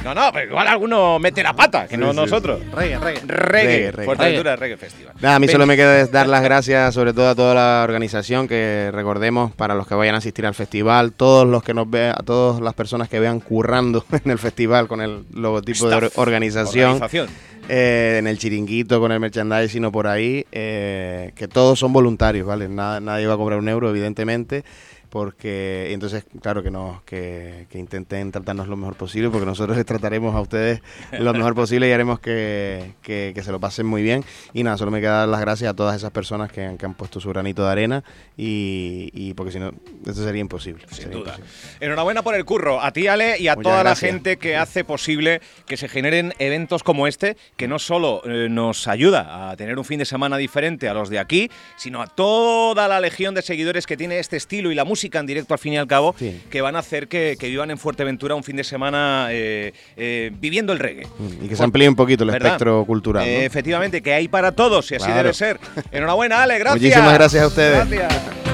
No, 0.04 0.14
no, 0.14 0.30
pero 0.32 0.46
igual 0.50 0.66
alguno 0.66 1.18
mete 1.18 1.42
la 1.42 1.52
pata, 1.54 1.86
que 1.86 1.96
Sí, 1.96 2.00
no 2.00 2.10
sí, 2.12 2.16
nosotros. 2.16 2.60
Reggae, 2.74 2.98
reggae. 2.98 3.20
Reggae, 3.26 3.26
Reggae, 3.26 3.90
reggae. 3.90 4.04
Fuerteventura 4.06 4.56
Reggae 4.56 4.76
Festival. 4.78 5.12
Nada, 5.20 5.34
a 5.34 5.38
mí 5.38 5.46
Ven- 5.46 5.52
solo 5.52 5.66
me 5.66 5.76
queda 5.76 6.06
dar 6.06 6.26
las 6.26 6.42
gracias 6.42 6.94
sobre 6.94 7.12
todo 7.12 7.28
a 7.28 7.34
toda 7.34 7.54
la 7.54 7.82
organización 7.84 8.48
que 8.48 8.90
recordemos 8.94 9.52
para 9.52 9.74
los 9.74 9.86
que 9.86 9.94
vayan 9.94 10.14
a 10.14 10.18
asistir 10.18 10.46
al 10.46 10.54
festival, 10.54 11.12
todos 11.12 11.46
los 11.46 11.62
que 11.62 11.74
nos 11.74 11.88
vean, 11.90 12.14
a 12.18 12.22
todas 12.22 12.62
las 12.62 12.72
personas 12.72 13.10
que 13.10 13.20
vean 13.20 13.40
currando 13.40 14.04
en 14.24 14.30
el 14.30 14.38
festival 14.38 14.88
con 14.88 15.02
el 15.02 15.24
logotipo 15.34 15.88
de 15.90 16.10
organización. 16.14 16.98
eh, 17.68 18.16
en 18.18 18.26
el 18.26 18.38
chiringuito 18.38 18.98
con 19.00 19.12
el 19.12 19.20
merchandising 19.20 19.84
o 19.84 19.92
por 19.92 20.06
ahí, 20.06 20.46
eh, 20.50 21.32
que 21.36 21.46
todos 21.46 21.78
son 21.78 21.92
voluntarios, 21.92 22.46
¿vale? 22.46 22.68
Nada- 22.68 23.00
nadie 23.00 23.26
va 23.26 23.34
a 23.34 23.36
cobrar 23.36 23.58
un 23.58 23.68
euro, 23.68 23.90
evidentemente. 23.90 24.64
Porque 25.10 25.92
entonces, 25.92 26.24
claro, 26.40 26.62
que, 26.62 26.70
nos, 26.70 27.02
que, 27.02 27.66
que 27.68 27.78
intenten 27.78 28.30
tratarnos 28.30 28.68
lo 28.68 28.76
mejor 28.76 28.94
posible, 28.94 29.28
porque 29.28 29.44
nosotros 29.44 29.76
les 29.76 29.84
trataremos 29.84 30.34
a 30.36 30.40
ustedes 30.40 30.80
lo 31.18 31.32
mejor 31.34 31.54
posible 31.54 31.88
y 31.88 31.92
haremos 31.92 32.20
que, 32.20 32.92
que- 33.02 33.32
que 33.34 33.42
se 33.42 33.50
lo 33.52 33.58
pasen 33.60 33.86
muy 33.86 34.02
bien. 34.02 34.24
Y 34.54 34.62
nada, 34.62 34.76
solo 34.78 34.90
me 34.92 35.00
queda 35.00 35.18
dar 35.20 35.28
las 35.28 35.40
gracias 35.40 35.70
a 35.70 35.74
todas 35.74 35.96
esas 35.96 36.12
personas 36.12 36.52
que 36.52 36.64
han, 36.64 36.78
que 36.78 36.86
han 36.86 36.94
puesto 36.94 37.20
su 37.20 37.28
granito 37.28 37.64
de 37.64 37.70
arena 37.72 38.04
y, 38.36 39.10
y 39.12 39.34
porque 39.34 39.52
si 39.52 39.58
no, 39.58 39.72
esto 40.06 40.22
sería 40.24 40.40
imposible. 40.40 40.84
Sin 40.88 40.96
sería 41.04 41.18
duda. 41.18 41.34
imposible. 41.36 41.50
Enhorabuena 41.80 42.22
por 42.22 42.34
el 42.36 42.44
curro, 42.44 42.80
a 42.80 42.92
ti 42.92 43.08
Ale 43.08 43.36
y 43.38 43.48
a 43.48 43.56
Muchas 43.56 43.64
toda 43.70 43.82
gracias. 43.82 44.02
la 44.02 44.08
gente 44.16 44.36
que 44.38 44.56
hace 44.56 44.84
posible 44.84 45.40
que 45.66 45.76
se 45.76 45.88
generen 45.88 46.34
eventos 46.38 46.82
como 46.84 47.06
este, 47.08 47.36
que 47.56 47.66
no 47.68 47.78
solo 47.80 48.22
eh, 48.24 48.48
nos 48.48 48.86
ayuda 48.86 49.50
a 49.50 49.56
tener 49.56 49.76
un 49.78 49.84
fin 49.84 49.98
de 49.98 50.04
semana 50.04 50.36
diferente 50.36 50.88
a 50.88 50.94
los 50.94 51.10
de 51.10 51.18
aquí, 51.18 51.50
sino 51.76 52.00
a 52.00 52.06
toda 52.06 52.86
la 52.86 53.00
legión 53.00 53.34
de 53.34 53.42
seguidores 53.42 53.86
que 53.86 53.96
tiene 53.96 54.18
este 54.20 54.36
estilo 54.36 54.70
y 54.70 54.74
la 54.76 54.84
música 54.84 55.00
en 55.21 55.26
directo 55.26 55.54
al 55.54 55.59
fin 55.61 55.73
y 55.73 55.78
al 55.78 55.87
cabo, 55.87 56.14
Sí. 56.19 56.40
que 56.50 56.61
van 56.61 56.76
a 56.76 56.80
hacer 56.80 57.09
que, 57.09 57.37
que 57.38 57.49
vivan 57.49 57.71
en 57.71 57.78
Fuerteventura 57.78 58.35
un 58.35 58.45
fin 58.45 58.57
de 58.57 58.64
semana 58.64 59.28
eh, 59.30 59.73
eh, 59.97 60.30
viviendo 60.40 60.73
el 60.73 60.78
reggae. 60.78 61.07
Mm, 61.19 61.45
Y 61.45 61.49
que 61.49 61.57
se 61.57 61.62
amplíe 61.64 61.88
un 61.88 61.97
poquito 61.97 62.25
el 62.25 62.30
¿Verdad? 62.30 62.49
espectro 62.52 62.85
cultural. 62.85 63.25
¿no? 63.25 63.30
Efectivamente, 63.30 64.02
que 64.02 64.12
hay 64.12 64.28
para 64.28 64.52
todos 64.52 64.90
y 64.90 64.97
así 64.97 65.04
Claro. 65.07 65.23
debe 65.23 65.35
ser. 65.35 65.59
Enhorabuena, 65.92 66.42
Ale, 66.42 66.59
gracias. 66.59 66.83
Muchísimas 66.83 67.14
gracias 67.14 67.42
a 67.42 67.47
ustedes. 67.47 67.88
Gracias. 67.88 68.50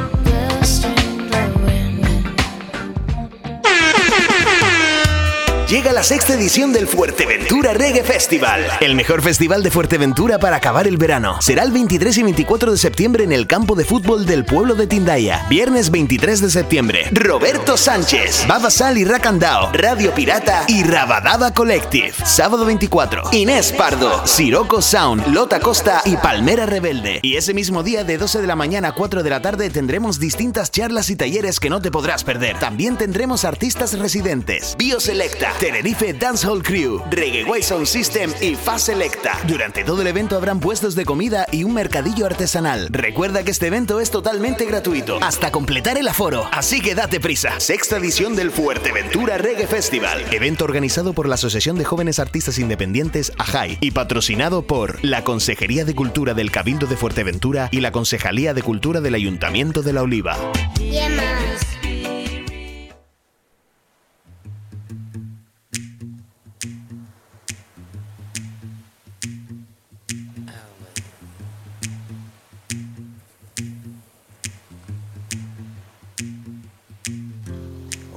Llega 5.69 5.93
la 5.93 6.05
sexta 6.05 6.35
edición 6.35 6.73
del 6.73 6.87
Fuerteventura 6.87 7.73
Reggae 7.73 8.05
Festival, 8.05 8.65
el 8.81 8.95
mejor 8.95 9.21
festival 9.21 9.65
de 9.65 9.73
Fuerteventura 9.73 10.39
para 10.39 10.55
acabar 10.55 10.87
el 10.87 10.97
verano. 10.97 11.43
Será 11.43 11.65
el 11.65 11.73
23 11.73 12.19
y 12.19 12.23
24 12.23 12.71
de 12.71 12.79
septiembre 12.79 13.25
en 13.25 13.33
el 13.33 13.49
campo 13.49 13.75
de 13.75 13.85
fútbol 13.85 14.27
del 14.27 14.45
pueblo 14.45 14.77
de 14.77 14.87
Tindaya. 14.87 15.45
Viernes 15.51 15.91
23 15.91 16.41
de 16.41 16.51
septiembre, 16.51 17.09
Roberto 17.11 17.77
Sánchez, 17.77 18.47
Baba 18.47 18.71
Sal 18.71 18.97
y 18.97 19.05
Racandao, 19.05 19.73
Radio 19.73 20.15
Pirata 20.15 20.67
y 20.69 20.85
Rabadaba 20.85 21.53
Collective. 21.53 22.13
Sábado 22.25 22.65
24, 22.65 23.31
Inés 23.33 23.73
Pardo, 23.73 24.25
Siroco 24.25 24.81
Sound, 24.81 25.27
Lota 25.35 25.59
Costa 25.59 26.01
y 26.05 26.17
Palmera 26.17 26.67
Rebelde. 26.67 27.19
Y 27.23 27.35
ese 27.35 27.55
mismo 27.55 27.83
día 27.83 28.05
de 28.05 28.19
12 28.19 28.41
de 28.41 28.47
la 28.47 28.55
mañana 28.55 28.89
a 28.89 28.93
4 28.93 29.25
de 29.25 29.31
la 29.31 29.43
tarde 29.43 29.69
tendremos 29.71 30.21
distintas 30.21 30.71
charlas 30.71 31.11
y 31.11 31.17
talleres 31.17 31.59
que 31.59 31.71
no 31.71 31.83
te 31.83 31.91
podrás 31.91 32.23
perder. 32.23 32.57
También 32.61 32.97
tendremos 32.97 33.45
artistas 33.45 33.99
residentes, 33.99 34.77
Bioselecta, 34.79 35.56
Tenerife 35.59 36.13
Dancehall 36.13 36.63
Crew, 36.63 37.01
Reggae 37.11 37.43
Way 37.45 37.63
Sound 37.63 37.87
System 37.87 38.31
y 38.43 38.57
Fa 38.57 38.79
Selecta. 38.79 39.39
Durante 39.49 39.85
todo 39.85 40.03
el 40.03 40.07
evento 40.07 40.37
habrán 40.37 40.61
puestos 40.61 40.95
de 40.95 41.07
comida 41.07 41.47
y 41.51 41.65
un 41.65 41.73
mercadillo 41.73 42.27
artesanal. 42.27 42.89
Recuerda 42.91 43.43
que 43.43 43.53
este 43.53 43.69
evento 43.69 43.99
es 43.99 44.11
totalmente 44.11 44.67
gratuito, 44.67 45.19
hasta 45.23 45.51
completar 45.51 45.97
el 45.97 46.09
aforo, 46.09 46.47
así 46.53 46.83
que 46.83 46.95
date 46.95 47.21
prisa. 47.21 47.59
Sexta 47.59 47.97
edición 47.97 48.37
del 48.37 48.51
Fuerteventura 48.51 49.39
Reggae 49.39 49.67
Festival, 49.67 50.23
evento 50.31 50.65
organizado 50.65 51.15
por 51.15 51.27
la 51.27 51.37
Asociación 51.37 51.79
de 51.79 51.87
Jóvenes 51.87 52.19
Artistas 52.19 52.59
Independientes 52.59 53.33
AJAI 53.39 53.79
y 53.81 53.93
patrocinado 53.93 54.61
por 54.67 55.03
la 55.03 55.25
Consejería 55.25 55.87
de 55.87 55.95
Cultura 55.95 56.35
del 56.35 56.51
Cabildo 56.51 56.87
de 56.87 56.99
Fuerteventura 56.99 57.71
y 57.73 57.81
la 57.81 57.93
Concejalía 57.93 58.53
de 58.53 58.63
Cultura 58.63 59.01
del 59.01 59.15
Ayuntamiento 59.15 59.83
de 59.83 59.93
La 59.95 60.03
Oliva. 60.03 60.37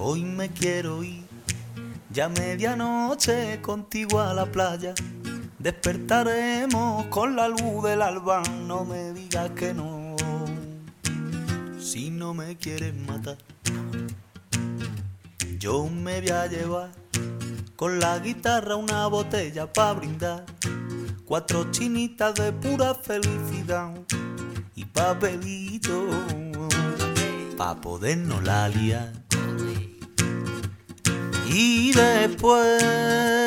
Hoy 0.02 0.24
me 0.24 0.48
quiero 0.48 1.04
ir, 1.04 1.26
ya 2.10 2.30
medianoche 2.30 3.60
contigo 3.62 4.22
a 4.22 4.34
la 4.34 4.46
playa. 4.46 4.94
Despertaremos 5.58 7.08
con 7.08 7.36
la 7.36 7.50
luz 7.50 7.84
del 7.84 8.02
alba, 8.02 8.42
no 8.66 8.86
me 8.86 9.12
digas 9.12 9.52
que 9.58 9.74
no. 9.74 10.16
Si 11.78 12.12
no 12.12 12.34
me 12.34 12.56
quieres 12.56 12.96
matar, 12.96 13.38
yo 15.60 15.86
me 15.88 16.22
voy 16.22 16.30
a 16.30 16.48
llevar 16.48 16.92
con 17.76 18.00
la 18.00 18.20
guitarra 18.20 18.78
una 18.78 19.06
botella 19.08 19.72
para 19.74 19.96
brindar. 19.96 20.46
Cuatro 21.26 21.72
chinitas 21.72 22.36
de 22.36 22.54
pura 22.54 22.96
felicidad 22.96 23.94
y 24.76 24.86
papelito 24.86 26.08
pa' 27.58 27.76
podernos 27.82 28.42
la 28.44 28.70
liar. 28.70 29.29
Y 31.52 31.92
después 31.94 33.38